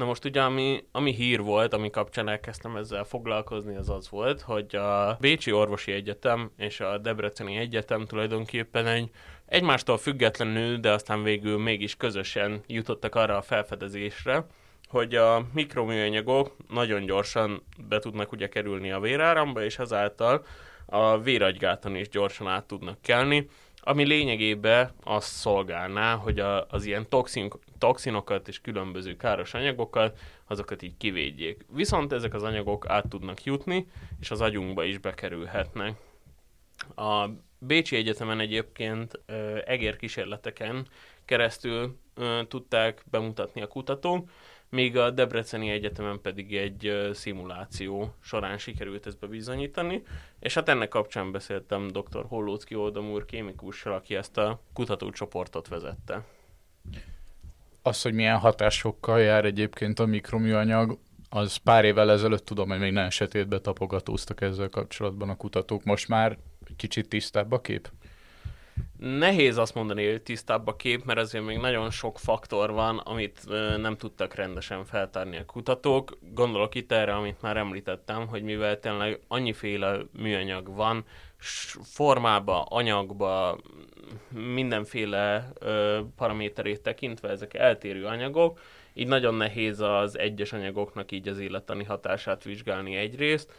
Na 0.00 0.06
most 0.06 0.24
ugye, 0.24 0.42
ami, 0.42 0.84
ami 0.92 1.12
hír 1.12 1.40
volt, 1.40 1.72
ami 1.72 1.90
kapcsán 1.90 2.28
elkezdtem 2.28 2.76
ezzel 2.76 3.04
foglalkozni, 3.04 3.76
az 3.76 3.88
az 3.88 4.10
volt, 4.10 4.40
hogy 4.40 4.76
a 4.76 5.16
Bécsi 5.20 5.52
Orvosi 5.52 5.92
Egyetem 5.92 6.50
és 6.56 6.80
a 6.80 6.98
Debreceni 6.98 7.56
Egyetem 7.56 8.06
tulajdonképpen 8.06 8.86
egy 8.86 9.10
egymástól 9.50 9.98
függetlenül, 9.98 10.76
de 10.76 10.90
aztán 10.90 11.22
végül 11.22 11.58
mégis 11.58 11.96
közösen 11.96 12.60
jutottak 12.66 13.14
arra 13.14 13.36
a 13.36 13.42
felfedezésre, 13.42 14.46
hogy 14.88 15.14
a 15.14 15.46
mikroműanyagok 15.54 16.56
nagyon 16.68 17.04
gyorsan 17.04 17.62
be 17.88 17.98
tudnak 17.98 18.32
ugye 18.32 18.48
kerülni 18.48 18.90
a 18.90 19.00
véráramba, 19.00 19.64
és 19.64 19.78
ezáltal 19.78 20.44
a 20.86 21.18
véragygáton 21.18 21.96
is 21.96 22.08
gyorsan 22.08 22.46
át 22.46 22.64
tudnak 22.64 23.02
kelni, 23.02 23.48
ami 23.80 24.04
lényegében 24.04 24.90
azt 25.04 25.32
szolgálná, 25.32 26.14
hogy 26.14 26.38
a, 26.38 26.66
az 26.68 26.84
ilyen 26.84 27.08
toxin, 27.08 27.50
toxinokat 27.78 28.48
és 28.48 28.60
különböző 28.60 29.16
káros 29.16 29.54
anyagokat, 29.54 30.18
azokat 30.46 30.82
így 30.82 30.96
kivédjék. 30.96 31.66
Viszont 31.72 32.12
ezek 32.12 32.34
az 32.34 32.42
anyagok 32.42 32.88
át 32.88 33.08
tudnak 33.08 33.44
jutni, 33.44 33.86
és 34.20 34.30
az 34.30 34.40
agyunkba 34.40 34.84
is 34.84 34.98
bekerülhetnek. 34.98 35.94
A 36.96 37.28
Bécsi 37.58 37.96
Egyetemen 37.96 38.40
egyébként 38.40 39.20
egérkísérleteken 39.64 40.86
keresztül 41.24 41.98
tudták 42.48 43.02
bemutatni 43.10 43.60
a 43.60 43.66
kutatók, 43.66 44.30
még 44.68 44.96
a 44.96 45.10
Debreceni 45.10 45.70
Egyetemen 45.70 46.20
pedig 46.20 46.56
egy 46.56 47.10
szimuláció 47.12 48.14
során 48.20 48.58
sikerült 48.58 49.06
ezt 49.06 49.18
bebizonyítani, 49.18 50.02
és 50.38 50.54
hát 50.54 50.68
ennek 50.68 50.88
kapcsán 50.88 51.32
beszéltem 51.32 51.88
dr. 51.88 52.24
Hollócki 52.28 52.74
Oldam 52.74 53.10
úr 53.10 53.24
kémikussal, 53.24 53.92
aki 53.92 54.14
ezt 54.14 54.38
a 54.38 54.60
kutatócsoportot 54.72 55.68
vezette. 55.68 56.24
Az, 57.82 58.02
hogy 58.02 58.12
milyen 58.12 58.38
hatásokkal 58.38 59.20
jár 59.20 59.44
egyébként 59.44 59.98
a 59.98 60.06
mikroműanyag, 60.06 60.98
az 61.30 61.56
pár 61.56 61.84
évvel 61.84 62.10
ezelőtt 62.10 62.44
tudom, 62.44 62.68
hogy 62.68 62.78
még 62.78 62.92
nem 62.92 63.10
sötétbe 63.10 63.60
tapogatóztak 63.60 64.40
ezzel 64.40 64.68
kapcsolatban 64.68 65.28
a 65.28 65.36
kutatók. 65.36 65.84
Most 65.84 66.08
már 66.08 66.38
kicsit 66.76 67.08
tisztább 67.08 67.52
a 67.52 67.60
kép? 67.60 67.88
Nehéz 68.98 69.56
azt 69.56 69.74
mondani, 69.74 70.10
hogy 70.10 70.22
tisztább 70.22 70.66
a 70.66 70.76
kép, 70.76 71.04
mert 71.04 71.18
azért 71.18 71.44
még 71.44 71.58
nagyon 71.58 71.90
sok 71.90 72.18
faktor 72.18 72.72
van, 72.72 72.98
amit 72.98 73.40
nem 73.76 73.96
tudtak 73.96 74.34
rendesen 74.34 74.84
feltárni 74.84 75.36
a 75.36 75.44
kutatók. 75.44 76.18
Gondolok 76.20 76.74
itt 76.74 76.92
erre, 76.92 77.14
amit 77.14 77.42
már 77.42 77.56
említettem, 77.56 78.26
hogy 78.26 78.42
mivel 78.42 78.78
tényleg 78.78 79.20
annyiféle 79.28 79.98
műanyag 80.12 80.74
van, 80.74 81.04
formába, 81.82 82.62
anyagba, 82.62 83.58
mindenféle 84.28 85.52
paraméterét 86.16 86.82
tekintve 86.82 87.28
ezek 87.28 87.54
eltérő 87.54 88.04
anyagok, 88.04 88.60
így 89.00 89.08
nagyon 89.08 89.34
nehéz 89.34 89.80
az 89.80 90.18
egyes 90.18 90.52
anyagoknak 90.52 91.12
így 91.12 91.28
az 91.28 91.38
élettani 91.38 91.84
hatását 91.84 92.44
vizsgálni 92.44 92.96
egyrészt, 92.96 93.52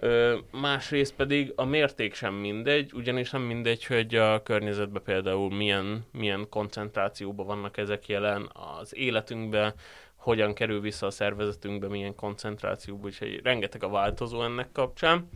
Ö, 0.00 0.38
másrészt 0.50 1.14
pedig 1.14 1.52
a 1.56 1.64
mérték 1.64 2.14
sem 2.14 2.34
mindegy, 2.34 2.90
ugyanis 2.94 3.30
nem 3.30 3.42
mindegy, 3.42 3.84
hogy 3.84 4.14
a 4.14 4.42
környezetben 4.42 5.02
például 5.02 5.54
milyen, 5.54 6.04
milyen 6.12 6.46
koncentrációban 6.48 7.46
vannak 7.46 7.76
ezek 7.76 8.08
jelen 8.08 8.50
az 8.78 8.96
életünkben, 8.96 9.74
hogyan 10.16 10.54
kerül 10.54 10.80
vissza 10.80 11.06
a 11.06 11.10
szervezetünkbe, 11.10 11.88
milyen 11.88 12.14
koncentrációban, 12.14 13.04
úgyhogy 13.04 13.40
rengeteg 13.42 13.82
a 13.82 13.88
változó 13.88 14.42
ennek 14.42 14.72
kapcsán. 14.72 15.28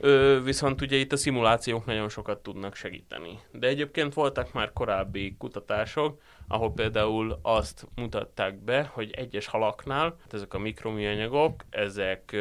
Ö, 0.00 0.40
viszont 0.44 0.80
ugye 0.80 0.96
itt 0.96 1.12
a 1.12 1.16
szimulációk 1.16 1.84
nagyon 1.84 2.08
sokat 2.08 2.42
tudnak 2.42 2.74
segíteni. 2.74 3.38
De 3.52 3.66
egyébként 3.66 4.14
voltak 4.14 4.52
már 4.52 4.72
korábbi 4.72 5.34
kutatások, 5.38 6.20
ahol 6.52 6.72
például 6.72 7.38
azt 7.42 7.86
mutatták 7.94 8.64
be, 8.64 8.90
hogy 8.92 9.10
egyes 9.10 9.46
halaknál 9.46 10.16
hát 10.20 10.34
ezek 10.34 10.54
a 10.54 10.58
mikroműanyagok, 10.58 11.64
ezek 11.70 12.36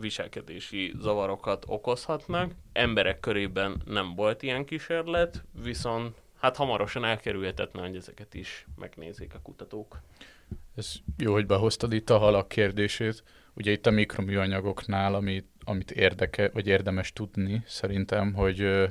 viselkedési 0.00 0.92
zavarokat 0.98 1.64
okozhatnak. 1.66 2.52
Emberek 2.72 3.20
körében 3.20 3.82
nem 3.84 4.14
volt 4.14 4.42
ilyen 4.42 4.64
kísérlet, 4.64 5.44
viszont 5.62 6.14
hát 6.40 6.56
hamarosan 6.56 7.04
elkerülhetetlen, 7.04 7.86
hogy 7.86 7.96
ezeket 7.96 8.34
is 8.34 8.66
megnézik 8.76 9.34
a 9.34 9.40
kutatók. 9.42 10.00
Ez 10.76 10.94
jó, 11.18 11.32
hogy 11.32 11.46
behoztad 11.46 11.92
itt 11.92 12.10
a 12.10 12.18
halak 12.18 12.48
kérdését. 12.48 13.22
Ugye 13.54 13.70
itt 13.70 13.86
a 13.86 13.90
mikroműanyagoknál, 13.90 15.14
amit, 15.14 15.48
amit 15.64 15.90
érdeke, 15.90 16.50
vagy 16.52 16.66
érdemes 16.66 17.12
tudni 17.12 17.62
szerintem, 17.66 18.32
hogy 18.32 18.88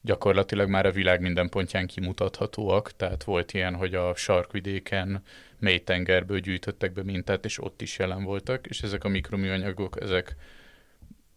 gyakorlatilag 0.00 0.68
már 0.68 0.86
a 0.86 0.92
világ 0.92 1.20
minden 1.20 1.48
pontján 1.48 1.86
kimutathatóak, 1.86 2.96
tehát 2.96 3.24
volt 3.24 3.52
ilyen, 3.52 3.74
hogy 3.74 3.94
a 3.94 4.14
sarkvidéken 4.14 5.22
mély 5.58 5.78
tengerből 5.78 6.38
gyűjtöttek 6.38 6.92
be 6.92 7.02
mintát, 7.02 7.44
és 7.44 7.62
ott 7.62 7.82
is 7.82 7.98
jelen 7.98 8.24
voltak, 8.24 8.66
és 8.66 8.82
ezek 8.82 9.04
a 9.04 9.08
mikroműanyagok, 9.08 10.00
ezek 10.00 10.36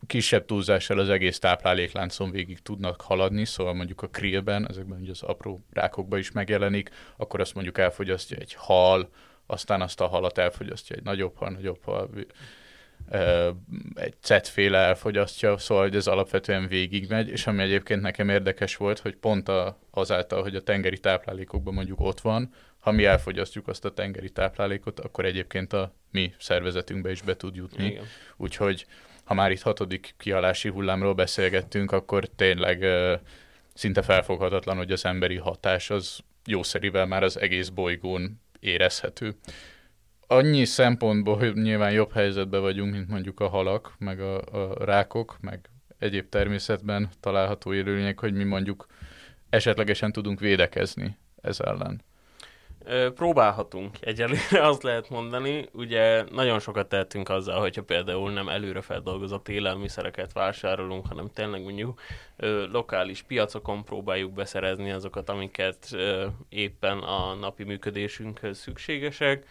kisebb 0.07 0.45
túlzással 0.45 0.99
az 0.99 1.09
egész 1.09 1.39
táplálékláncon 1.39 2.31
végig 2.31 2.59
tudnak 2.59 3.01
haladni, 3.01 3.45
szóval 3.45 3.73
mondjuk 3.73 4.01
a 4.01 4.07
krillben, 4.07 4.69
ezekben 4.69 4.99
ugye 5.01 5.11
az 5.11 5.21
apró 5.21 5.65
rákokban 5.71 6.19
is 6.19 6.31
megjelenik, 6.31 6.89
akkor 7.17 7.39
azt 7.39 7.53
mondjuk 7.53 7.77
elfogyasztja 7.77 8.37
egy 8.37 8.53
hal, 8.53 9.09
aztán 9.45 9.81
azt 9.81 10.01
a 10.01 10.07
halat 10.07 10.37
elfogyasztja 10.37 10.95
egy 10.95 11.03
nagyobb 11.03 11.35
hal, 11.35 11.49
nagyobb 11.49 11.83
hal, 11.83 12.09
egy 13.95 14.13
cetféle 14.21 14.77
elfogyasztja, 14.77 15.57
szóval 15.57 15.83
hogy 15.83 15.95
ez 15.95 16.07
alapvetően 16.07 16.67
végigmegy, 16.67 17.29
és 17.29 17.47
ami 17.47 17.61
egyébként 17.61 18.01
nekem 18.01 18.29
érdekes 18.29 18.75
volt, 18.75 18.99
hogy 18.99 19.15
pont 19.15 19.49
a, 19.49 19.77
azáltal, 19.91 20.41
hogy 20.41 20.55
a 20.55 20.63
tengeri 20.63 20.97
táplálékokban 20.97 21.73
mondjuk 21.73 21.99
ott 21.99 22.21
van, 22.21 22.53
ha 22.79 22.91
mi 22.91 23.05
elfogyasztjuk 23.05 23.67
azt 23.67 23.85
a 23.85 23.93
tengeri 23.93 24.29
táplálékot, 24.29 24.99
akkor 24.99 25.25
egyébként 25.25 25.73
a 25.73 25.93
mi 26.11 26.33
szervezetünkbe 26.39 27.11
is 27.11 27.21
be 27.21 27.35
tud 27.35 27.55
jutni. 27.55 27.85
Igen. 27.85 28.03
Úgyhogy 28.37 28.85
ha 29.23 29.33
már 29.33 29.51
itt 29.51 29.61
hatodik 29.61 30.13
kialási 30.17 30.69
hullámról 30.69 31.13
beszélgettünk, 31.13 31.91
akkor 31.91 32.25
tényleg 32.25 32.85
szinte 33.73 34.01
felfoghatatlan, 34.01 34.77
hogy 34.77 34.91
az 34.91 35.05
emberi 35.05 35.37
hatás 35.37 35.89
az 35.89 36.19
jószerivel 36.45 37.05
már 37.05 37.23
az 37.23 37.39
egész 37.39 37.69
bolygón 37.69 38.41
érezhető. 38.59 39.35
Annyi 40.31 40.65
szempontból, 40.65 41.37
hogy 41.37 41.53
nyilván 41.53 41.91
jobb 41.91 42.11
helyzetben 42.11 42.61
vagyunk, 42.61 42.93
mint 42.93 43.09
mondjuk 43.09 43.39
a 43.39 43.47
halak, 43.47 43.93
meg 43.97 44.19
a, 44.19 44.37
a 44.37 44.85
rákok, 44.85 45.37
meg 45.41 45.69
egyéb 45.99 46.29
természetben 46.29 47.09
található 47.19 47.73
élőlények, 47.73 48.19
hogy 48.19 48.33
mi 48.33 48.43
mondjuk 48.43 48.87
esetlegesen 49.49 50.11
tudunk 50.11 50.39
védekezni 50.39 51.17
ez 51.41 51.59
ellen. 51.59 52.01
Próbálhatunk 53.15 53.97
egyelőre, 54.01 54.65
azt 54.69 54.83
lehet 54.83 55.09
mondani. 55.09 55.69
Ugye 55.73 56.23
nagyon 56.31 56.59
sokat 56.59 56.89
tehetünk 56.89 57.29
azzal, 57.29 57.59
hogyha 57.59 57.83
például 57.83 58.31
nem 58.31 58.49
előre 58.49 58.81
feldolgozott 58.81 59.49
élelmiszereket 59.49 60.33
vásárolunk, 60.33 61.07
hanem 61.07 61.29
tényleg 61.33 61.63
mondjuk 61.63 62.01
ö, 62.37 62.65
lokális 62.71 63.21
piacokon 63.21 63.83
próbáljuk 63.83 64.33
beszerezni 64.33 64.91
azokat, 64.91 65.29
amiket 65.29 65.87
ö, 65.91 66.27
éppen 66.49 66.97
a 66.97 67.33
napi 67.33 67.63
működésünkhöz 67.63 68.57
szükségesek. 68.57 69.45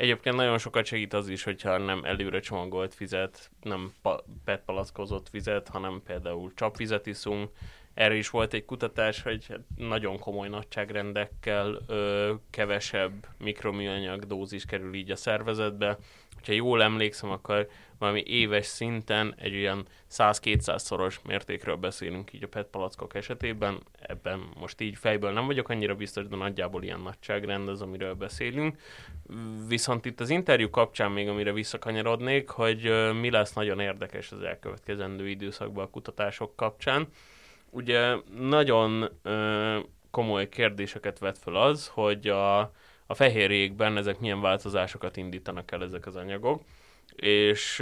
Egyébként 0.00 0.36
nagyon 0.36 0.58
sokat 0.58 0.84
segít 0.84 1.12
az 1.12 1.28
is, 1.28 1.42
hogyha 1.42 1.78
nem 1.78 2.04
előre 2.04 2.40
csomagolt 2.40 2.96
vizet, 2.96 3.50
nem 3.62 3.92
pa- 4.02 4.24
petpalackozott 4.44 5.30
vizet, 5.30 5.68
hanem 5.68 6.02
például 6.04 6.52
csapvizet 6.54 7.06
iszunk, 7.06 7.50
erre 7.94 8.14
is 8.14 8.30
volt 8.30 8.52
egy 8.52 8.64
kutatás, 8.64 9.22
hogy 9.22 9.54
nagyon 9.76 10.18
komoly 10.18 10.48
nagyságrendekkel 10.48 11.78
ö, 11.86 12.32
kevesebb 12.50 13.26
mikroműanyag 13.38 14.24
dózis 14.24 14.64
kerül 14.64 14.94
így 14.94 15.10
a 15.10 15.16
szervezetbe. 15.16 15.98
Ha 16.46 16.52
jól 16.52 16.82
emlékszem, 16.82 17.30
akkor 17.30 17.68
valami 17.98 18.22
éves 18.26 18.66
szinten 18.66 19.34
egy 19.38 19.54
olyan 19.54 19.86
100-200 20.10 20.78
szoros 20.78 21.20
mértékről 21.26 21.76
beszélünk 21.76 22.32
így 22.32 22.42
a 22.42 22.48
PET 22.48 22.66
palackok 22.66 23.14
esetében. 23.14 23.78
Ebben 24.00 24.48
most 24.60 24.80
így 24.80 24.96
fejből 24.98 25.32
nem 25.32 25.46
vagyok 25.46 25.68
annyira 25.68 25.94
biztos, 25.94 26.26
de 26.26 26.36
nagyjából 26.36 26.82
ilyen 26.82 27.00
nagyságrend 27.00 27.68
az, 27.68 27.82
amiről 27.82 28.14
beszélünk. 28.14 28.78
Viszont 29.68 30.04
itt 30.04 30.20
az 30.20 30.30
interjú 30.30 30.70
kapcsán 30.70 31.10
még, 31.10 31.28
amire 31.28 31.52
visszakanyarodnék, 31.52 32.48
hogy 32.48 32.92
mi 33.20 33.30
lesz 33.30 33.52
nagyon 33.52 33.80
érdekes 33.80 34.32
az 34.32 34.42
elkövetkezendő 34.42 35.28
időszakban 35.28 35.84
a 35.84 35.90
kutatások 35.90 36.56
kapcsán 36.56 37.08
ugye 37.70 38.14
nagyon 38.38 39.10
komoly 40.10 40.48
kérdéseket 40.48 41.18
vet 41.18 41.38
fel 41.38 41.54
az, 41.54 41.88
hogy 41.88 42.28
a, 42.28 42.72
a 43.10 43.14
fehérjékben 43.14 43.96
ezek 43.96 44.18
milyen 44.18 44.40
változásokat 44.40 45.16
indítanak 45.16 45.72
el 45.72 45.82
ezek 45.82 46.06
az 46.06 46.16
anyagok, 46.16 46.62
és 47.16 47.80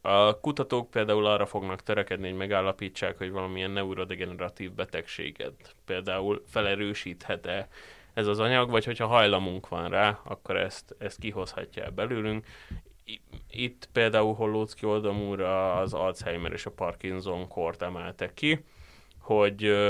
a 0.00 0.40
kutatók 0.40 0.90
például 0.90 1.26
arra 1.26 1.46
fognak 1.46 1.82
törekedni, 1.82 2.28
hogy 2.28 2.36
megállapítsák, 2.36 3.18
hogy 3.18 3.30
valamilyen 3.30 3.70
neurodegeneratív 3.70 4.72
betegséget 4.72 5.74
például 5.84 6.42
felerősíthet-e 6.46 7.68
ez 8.14 8.26
az 8.26 8.38
anyag, 8.38 8.70
vagy 8.70 8.84
hogyha 8.84 9.06
hajlamunk 9.06 9.68
van 9.68 9.88
rá, 9.88 10.20
akkor 10.24 10.56
ezt, 10.56 10.94
ezt 10.98 11.18
kihozhatja 11.18 11.82
el 11.82 11.90
belőlünk. 11.90 12.46
Itt 13.50 13.88
például 13.92 14.34
Hollócki 14.34 14.86
Oldamúr 14.86 15.40
az 15.40 15.94
Alzheimer 15.94 16.52
és 16.52 16.66
a 16.66 16.70
Parkinson 16.70 17.48
kort 17.48 17.82
emelte 17.82 18.34
ki, 18.34 18.64
hogy 19.18 19.86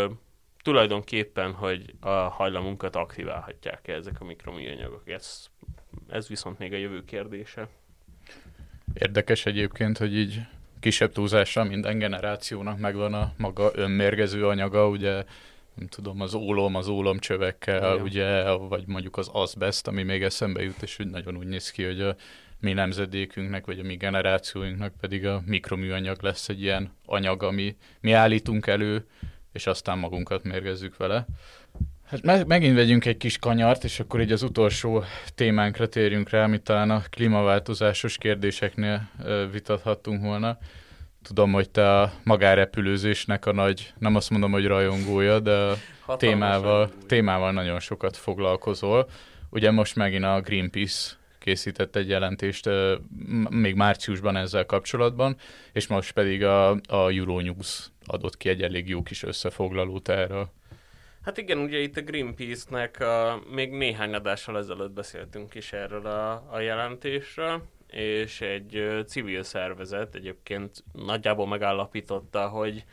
tulajdonképpen, 0.66 1.52
hogy 1.52 1.94
a 2.00 2.08
hajlamunkat 2.08 2.96
aktiválhatják 2.96 3.88
-e 3.88 3.92
ezek 3.92 4.20
a 4.20 4.24
mikroműanyagok. 4.24 5.08
Ez, 5.08 5.46
ez 6.08 6.28
viszont 6.28 6.58
még 6.58 6.72
a 6.72 6.76
jövő 6.76 7.04
kérdése. 7.04 7.68
Érdekes 8.94 9.46
egyébként, 9.46 9.98
hogy 9.98 10.16
így 10.16 10.40
kisebb 10.80 11.12
túlzásra 11.12 11.64
minden 11.64 11.98
generációnak 11.98 12.78
megvan 12.78 13.14
a 13.14 13.32
maga 13.36 13.70
önmérgező 13.74 14.46
anyaga, 14.46 14.88
ugye 14.88 15.24
nem 15.74 15.86
tudom, 15.88 16.20
az 16.20 16.34
ólom, 16.34 16.74
az 16.74 16.88
ólomcsövekkel, 16.88 17.92
Igen. 17.92 18.04
ugye, 18.04 18.50
vagy 18.50 18.86
mondjuk 18.86 19.16
az 19.16 19.30
azbest, 19.32 19.86
ami 19.86 20.02
még 20.02 20.22
eszembe 20.22 20.62
jut, 20.62 20.82
és 20.82 20.98
úgy 20.98 21.10
nagyon 21.10 21.36
úgy 21.36 21.46
néz 21.46 21.70
ki, 21.70 21.84
hogy 21.84 22.00
a 22.00 22.16
mi 22.60 22.72
nemzedékünknek, 22.72 23.66
vagy 23.66 23.78
a 23.78 23.82
mi 23.82 23.96
generációinknak 23.96 24.92
pedig 25.00 25.26
a 25.26 25.42
mikroműanyag 25.44 26.22
lesz 26.22 26.48
egy 26.48 26.62
ilyen 26.62 26.92
anyag, 27.04 27.42
ami 27.42 27.76
mi 28.00 28.12
állítunk 28.12 28.66
elő, 28.66 29.06
és 29.56 29.66
aztán 29.66 29.98
magunkat 29.98 30.42
mérgezzük 30.42 30.96
vele. 30.96 31.26
Hát 32.06 32.22
me- 32.22 32.46
megint 32.46 32.74
vegyünk 32.74 33.04
egy 33.04 33.16
kis 33.16 33.38
kanyart, 33.38 33.84
és 33.84 34.00
akkor 34.00 34.20
így 34.20 34.32
az 34.32 34.42
utolsó 34.42 35.04
témánkra 35.34 35.88
térjünk 35.88 36.30
rá, 36.30 36.44
amit 36.44 36.62
talán 36.62 36.90
a 36.90 37.02
klímaváltozásos 37.10 38.18
kérdéseknél 38.18 39.08
vitathattunk 39.52 40.22
volna. 40.22 40.58
Tudom, 41.22 41.52
hogy 41.52 41.70
te 41.70 42.00
a 42.00 42.12
magárepülőzésnek 42.24 43.46
a 43.46 43.52
nagy, 43.52 43.92
nem 43.98 44.14
azt 44.14 44.30
mondom, 44.30 44.52
hogy 44.52 44.66
rajongója, 44.66 45.40
de 45.40 45.52
a 46.06 46.16
témával, 46.16 46.90
témával 47.06 47.52
nagyon 47.52 47.80
sokat 47.80 48.16
foglalkozol. 48.16 49.08
Ugye 49.50 49.70
most 49.70 49.96
megint 49.96 50.24
a 50.24 50.40
Greenpeace 50.40 51.12
készített 51.46 51.96
egy 51.96 52.08
jelentést 52.08 52.68
még 53.50 53.74
márciusban 53.74 54.36
ezzel 54.36 54.66
kapcsolatban, 54.66 55.36
és 55.72 55.86
most 55.86 56.12
pedig 56.12 56.44
a, 56.44 56.70
a 56.70 57.10
Euronews 57.10 57.90
adott 58.06 58.36
ki 58.36 58.48
egy 58.48 58.62
elég 58.62 58.88
jó 58.88 59.02
kis 59.02 59.22
összefoglalót 59.22 60.08
erről. 60.08 60.50
Hát 61.22 61.38
igen, 61.38 61.58
ugye 61.58 61.78
itt 61.78 61.96
a 61.96 62.00
Greenpeace-nek 62.00 63.00
a, 63.00 63.42
még 63.50 63.70
néhány 63.70 64.14
adással 64.14 64.58
ezelőtt 64.58 64.92
beszéltünk 64.92 65.54
is 65.54 65.72
erről 65.72 66.06
a, 66.06 66.46
a 66.50 66.60
jelentésről, 66.60 67.62
és 67.90 68.40
egy 68.40 69.02
civil 69.06 69.42
szervezet 69.42 70.14
egyébként 70.14 70.84
nagyjából 70.92 71.46
megállapította, 71.46 72.48
hogy 72.48 72.84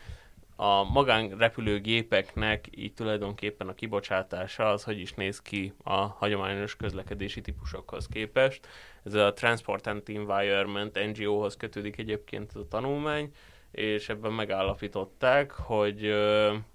a 0.64 0.84
magánrepülőgépeknek 0.84 2.68
így 2.76 2.94
tulajdonképpen 2.94 3.68
a 3.68 3.74
kibocsátása 3.74 4.70
az 4.70 4.84
hogy 4.84 5.00
is 5.00 5.14
néz 5.14 5.42
ki 5.42 5.74
a 5.84 5.94
hagyományos 5.94 6.76
közlekedési 6.76 7.42
típusokhoz 7.42 8.08
képest. 8.08 8.68
Ez 9.04 9.14
a 9.14 9.34
Transport 9.34 9.88
and 9.88 10.02
Environment 10.06 11.00
NGO-hoz 11.14 11.58
kötődik 11.58 11.98
egyébként 11.98 12.52
ez 12.56 12.62
a 12.62 12.68
tanulmány, 12.68 13.32
és 13.72 14.10
ebben 14.10 14.32
megállapították, 14.32 15.52
hogy 15.52 16.10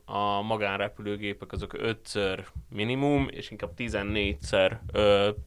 a 0.05 0.43
magánrepülőgépek 0.43 1.53
azok 1.53 1.73
ötször 1.73 2.47
minimum, 2.71 3.29
és 3.31 3.51
inkább 3.51 3.73
14-szer 3.77 4.79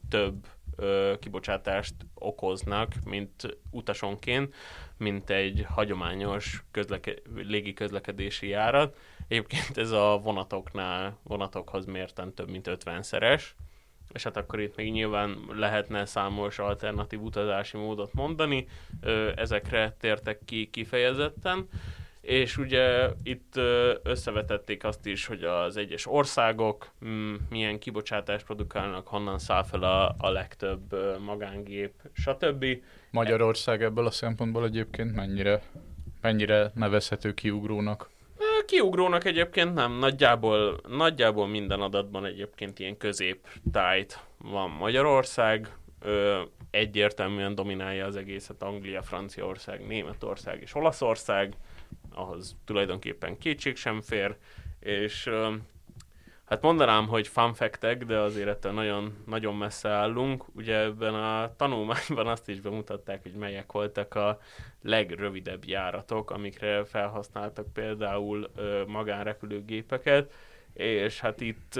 több 0.08 0.46
kibocsátást 1.20 1.94
okoznak, 2.14 2.92
mint 3.04 3.58
utasonként, 3.70 4.54
mint 4.96 5.30
egy 5.30 5.66
hagyományos 5.68 6.64
közleke- 6.70 7.22
légi 7.34 7.72
közlekedési 7.72 8.48
járat. 8.48 8.96
Egyébként 9.28 9.76
ez 9.78 9.90
a 9.90 10.20
vonatoknál, 10.22 11.18
vonatokhoz 11.22 11.84
mérten 11.84 12.34
több 12.34 12.50
mint 12.50 12.68
50-szeres, 12.68 13.42
és 14.12 14.22
hát 14.22 14.36
akkor 14.36 14.60
itt 14.60 14.76
még 14.76 14.92
nyilván 14.92 15.38
lehetne 15.48 16.04
számos 16.04 16.58
alternatív 16.58 17.20
utazási 17.20 17.76
módot 17.76 18.12
mondani, 18.12 18.66
ezekre 19.34 19.96
tértek 20.00 20.38
ki 20.44 20.70
kifejezetten, 20.70 21.68
és 22.22 22.56
ugye 22.56 23.08
itt 23.22 23.60
összevetették 24.02 24.84
azt 24.84 25.06
is, 25.06 25.26
hogy 25.26 25.44
az 25.44 25.76
egyes 25.76 26.06
országok 26.06 26.90
mm, 27.04 27.34
milyen 27.50 27.78
kibocsátást 27.78 28.44
produkálnak, 28.44 29.06
honnan 29.06 29.38
száll 29.38 29.62
fel 29.62 29.82
a, 29.82 30.14
a 30.18 30.30
legtöbb 30.30 30.96
magángép, 31.24 31.92
stb. 32.12 32.66
Magyarország 33.10 33.82
ebből 33.82 34.06
a 34.06 34.10
szempontból 34.10 34.64
egyébként 34.64 35.14
mennyire, 35.14 35.62
mennyire 36.20 36.70
nevezhető 36.74 37.34
kiugrónak? 37.34 38.10
Kiugrónak 38.66 39.24
egyébként 39.24 39.74
nem, 39.74 39.92
nagyjából, 39.92 40.80
nagyjából 40.88 41.48
minden 41.48 41.80
adatban 41.80 42.24
egyébként 42.24 42.78
ilyen 42.78 42.96
középtájt 42.96 44.24
van 44.38 44.70
Magyarország, 44.70 45.76
ö, 46.00 46.40
egyértelműen 46.70 47.54
dominálja 47.54 48.06
az 48.06 48.16
egészet 48.16 48.62
Anglia, 48.62 49.02
Franciaország, 49.02 49.86
Németország 49.86 50.60
és 50.60 50.74
Olaszország, 50.74 51.56
ahhoz 52.14 52.56
tulajdonképpen 52.64 53.38
kétség 53.38 53.76
sem 53.76 54.00
fér, 54.00 54.36
és 54.80 55.30
Hát 56.52 56.62
mondanám, 56.62 57.06
hogy 57.06 57.28
fact 57.28 58.04
de 58.04 58.18
azért 58.18 58.48
ettől 58.48 58.72
nagyon, 58.72 59.16
nagyon 59.26 59.56
messze 59.56 59.88
állunk. 59.88 60.44
Ugye 60.54 60.78
ebben 60.78 61.14
a 61.14 61.56
tanulmányban 61.56 62.26
azt 62.26 62.48
is 62.48 62.60
bemutatták, 62.60 63.22
hogy 63.22 63.32
melyek 63.32 63.72
voltak 63.72 64.14
a 64.14 64.38
legrövidebb 64.82 65.64
járatok, 65.64 66.30
amikre 66.30 66.84
felhasználtak 66.84 67.72
például 67.72 68.50
magánrepülőgépeket, 68.86 70.32
és 70.74 71.20
hát 71.20 71.40
itt 71.40 71.74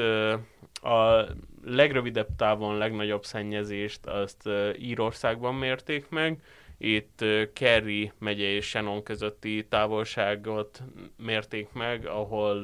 a 0.83 1.27
legrövidebb 1.65 2.29
távon 2.37 2.77
legnagyobb 2.77 3.25
szennyezést 3.25 4.07
azt 4.07 4.49
Írországban 4.79 5.55
mérték 5.55 6.09
meg, 6.09 6.43
Itt 6.85 7.25
Kerry 7.53 8.13
megye 8.19 8.45
és 8.45 8.69
Shannon 8.69 9.03
közötti 9.03 9.67
távolságot 9.69 10.83
mérték 11.17 11.73
meg, 11.73 12.07
ahol 12.07 12.63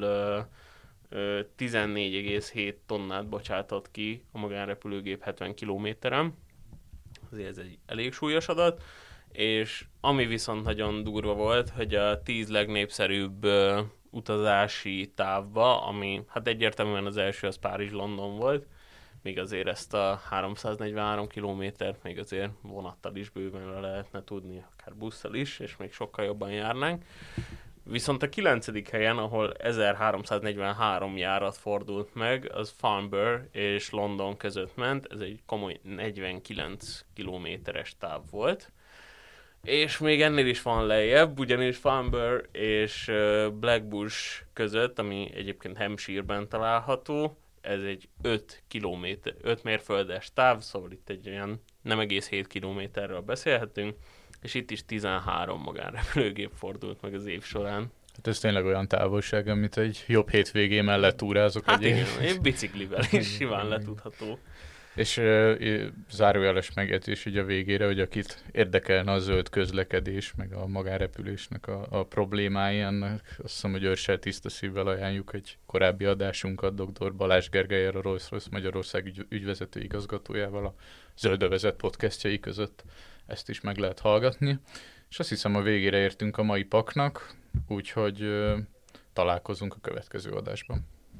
14,7 1.09 2.75
tonnát 2.85 3.27
bocsátott 3.27 3.91
ki 3.91 4.23
a 4.31 4.37
magánrepülőgép 4.37 5.23
70 5.23 5.53
kilométeren. 5.53 6.37
Azért 7.31 7.47
ez 7.47 7.57
egy 7.57 7.77
elég 7.85 8.13
súlyos 8.13 8.47
adat. 8.47 8.83
És 9.31 9.85
ami 10.01 10.25
viszont 10.25 10.63
nagyon 10.63 11.03
durva 11.03 11.33
volt, 11.33 11.69
hogy 11.69 11.95
a 11.95 12.21
10 12.21 12.49
legnépszerűbb 12.49 13.47
utazási 14.09 15.11
távba, 15.15 15.85
ami 15.85 16.21
hát 16.27 16.47
egyértelműen 16.47 17.05
az 17.05 17.17
első 17.17 17.47
az 17.47 17.57
Párizs-London 17.57 18.37
volt, 18.37 18.67
még 19.21 19.39
azért 19.39 19.67
ezt 19.67 19.93
a 19.93 20.21
343 20.29 21.27
kilométert 21.27 22.03
még 22.03 22.19
azért 22.19 22.51
vonattal 22.61 23.15
is 23.15 23.29
bőven 23.29 23.69
le 23.69 23.79
lehetne 23.79 24.23
tudni, 24.23 24.63
akár 24.71 24.95
busszal 24.95 25.33
is, 25.33 25.59
és 25.59 25.77
még 25.77 25.93
sokkal 25.93 26.25
jobban 26.25 26.51
járnánk. 26.51 27.03
Viszont 27.83 28.23
a 28.23 28.29
kilencedik 28.29 28.89
helyen, 28.89 29.17
ahol 29.17 29.53
1343 29.53 31.17
járat 31.17 31.57
fordult 31.57 32.13
meg, 32.13 32.51
az 32.53 32.73
Farnborough 32.77 33.43
és 33.51 33.89
London 33.89 34.37
között 34.37 34.75
ment, 34.75 35.07
ez 35.09 35.19
egy 35.19 35.41
komoly 35.45 35.79
49 35.83 37.05
kilométeres 37.13 37.97
táv 37.97 38.21
volt. 38.31 38.71
És 39.63 39.97
még 39.97 40.21
ennél 40.21 40.47
is 40.47 40.61
van 40.61 40.85
lejjebb, 40.85 41.39
ugyanis 41.39 41.77
Farnborough 41.77 42.45
és 42.51 43.11
Blackbush 43.53 44.43
között, 44.53 44.99
ami 44.99 45.31
egyébként 45.35 45.77
Hampshire-ben 45.77 46.49
található, 46.49 47.37
ez 47.61 47.81
egy 47.81 48.09
5 48.21 48.63
kilométer, 48.67 49.33
5 49.41 49.63
mérföldes 49.63 50.33
táv, 50.33 50.61
szóval 50.61 50.91
itt 50.91 51.09
egy 51.09 51.29
olyan 51.29 51.61
nem 51.81 51.99
egész 51.99 52.29
7 52.29 52.47
kilométerről 52.47 53.21
beszélhetünk, 53.21 53.95
és 54.41 54.53
itt 54.53 54.71
is 54.71 54.85
13 54.85 55.61
magánrepülőgép 55.61 56.51
fordult 56.55 57.01
meg 57.01 57.13
az 57.13 57.25
év 57.25 57.43
során. 57.43 57.91
Hát 58.15 58.27
ez 58.27 58.39
tényleg 58.39 58.65
olyan 58.65 58.87
távolság, 58.87 59.47
amit 59.47 59.77
egy 59.77 60.03
jobb 60.07 60.29
hétvégé 60.29 60.81
mellett 60.81 61.17
túrázok. 61.17 61.65
Hát 61.65 61.83
igen, 61.83 62.21
én 62.21 62.41
biciklivel 62.41 63.03
is 63.11 63.35
simán 63.35 63.67
letudható. 63.67 64.39
És 64.99 65.17
uh, 65.17 65.85
zárójeles 66.11 66.73
megjegyzés 66.73 67.25
ugye 67.25 67.41
a 67.41 67.45
végére, 67.45 67.85
hogy 67.85 67.99
akit 67.99 68.43
érdekelne 68.51 69.11
a 69.11 69.19
zöld 69.19 69.49
közlekedés, 69.49 70.33
meg 70.37 70.53
a 70.53 70.67
magárepülésnek 70.67 71.67
a, 71.67 71.87
a 71.89 72.05
problémái, 72.05 72.79
ennek 72.79 73.35
azt 73.43 73.53
hiszem, 73.53 73.71
hogy 73.71 73.83
őrsel 73.83 74.19
tiszta 74.19 74.49
szívvel 74.49 74.87
ajánljuk 74.87 75.33
egy 75.33 75.57
korábbi 75.65 76.05
adásunkat 76.05 76.73
dr. 76.75 77.15
Balázs 77.15 77.49
Gergelyer, 77.49 77.95
a 77.95 78.01
Rolls-Royce 78.01 78.47
Magyarország 78.51 79.05
ügy, 79.05 79.25
ügyvezető 79.29 79.79
igazgatójával 79.79 80.65
a 80.65 80.73
Zöldövezet 81.17 81.75
podcastjai 81.75 82.39
között 82.39 82.83
ezt 83.25 83.49
is 83.49 83.61
meg 83.61 83.77
lehet 83.77 83.99
hallgatni. 83.99 84.59
És 85.09 85.19
azt 85.19 85.29
hiszem 85.29 85.55
a 85.55 85.61
végére 85.61 85.97
értünk 85.97 86.37
a 86.37 86.43
mai 86.43 86.63
paknak, 86.63 87.33
úgyhogy 87.67 88.43
találkozunk 89.13 89.73
a 89.73 89.81
következő 89.81 90.31
adásban. 90.31 90.87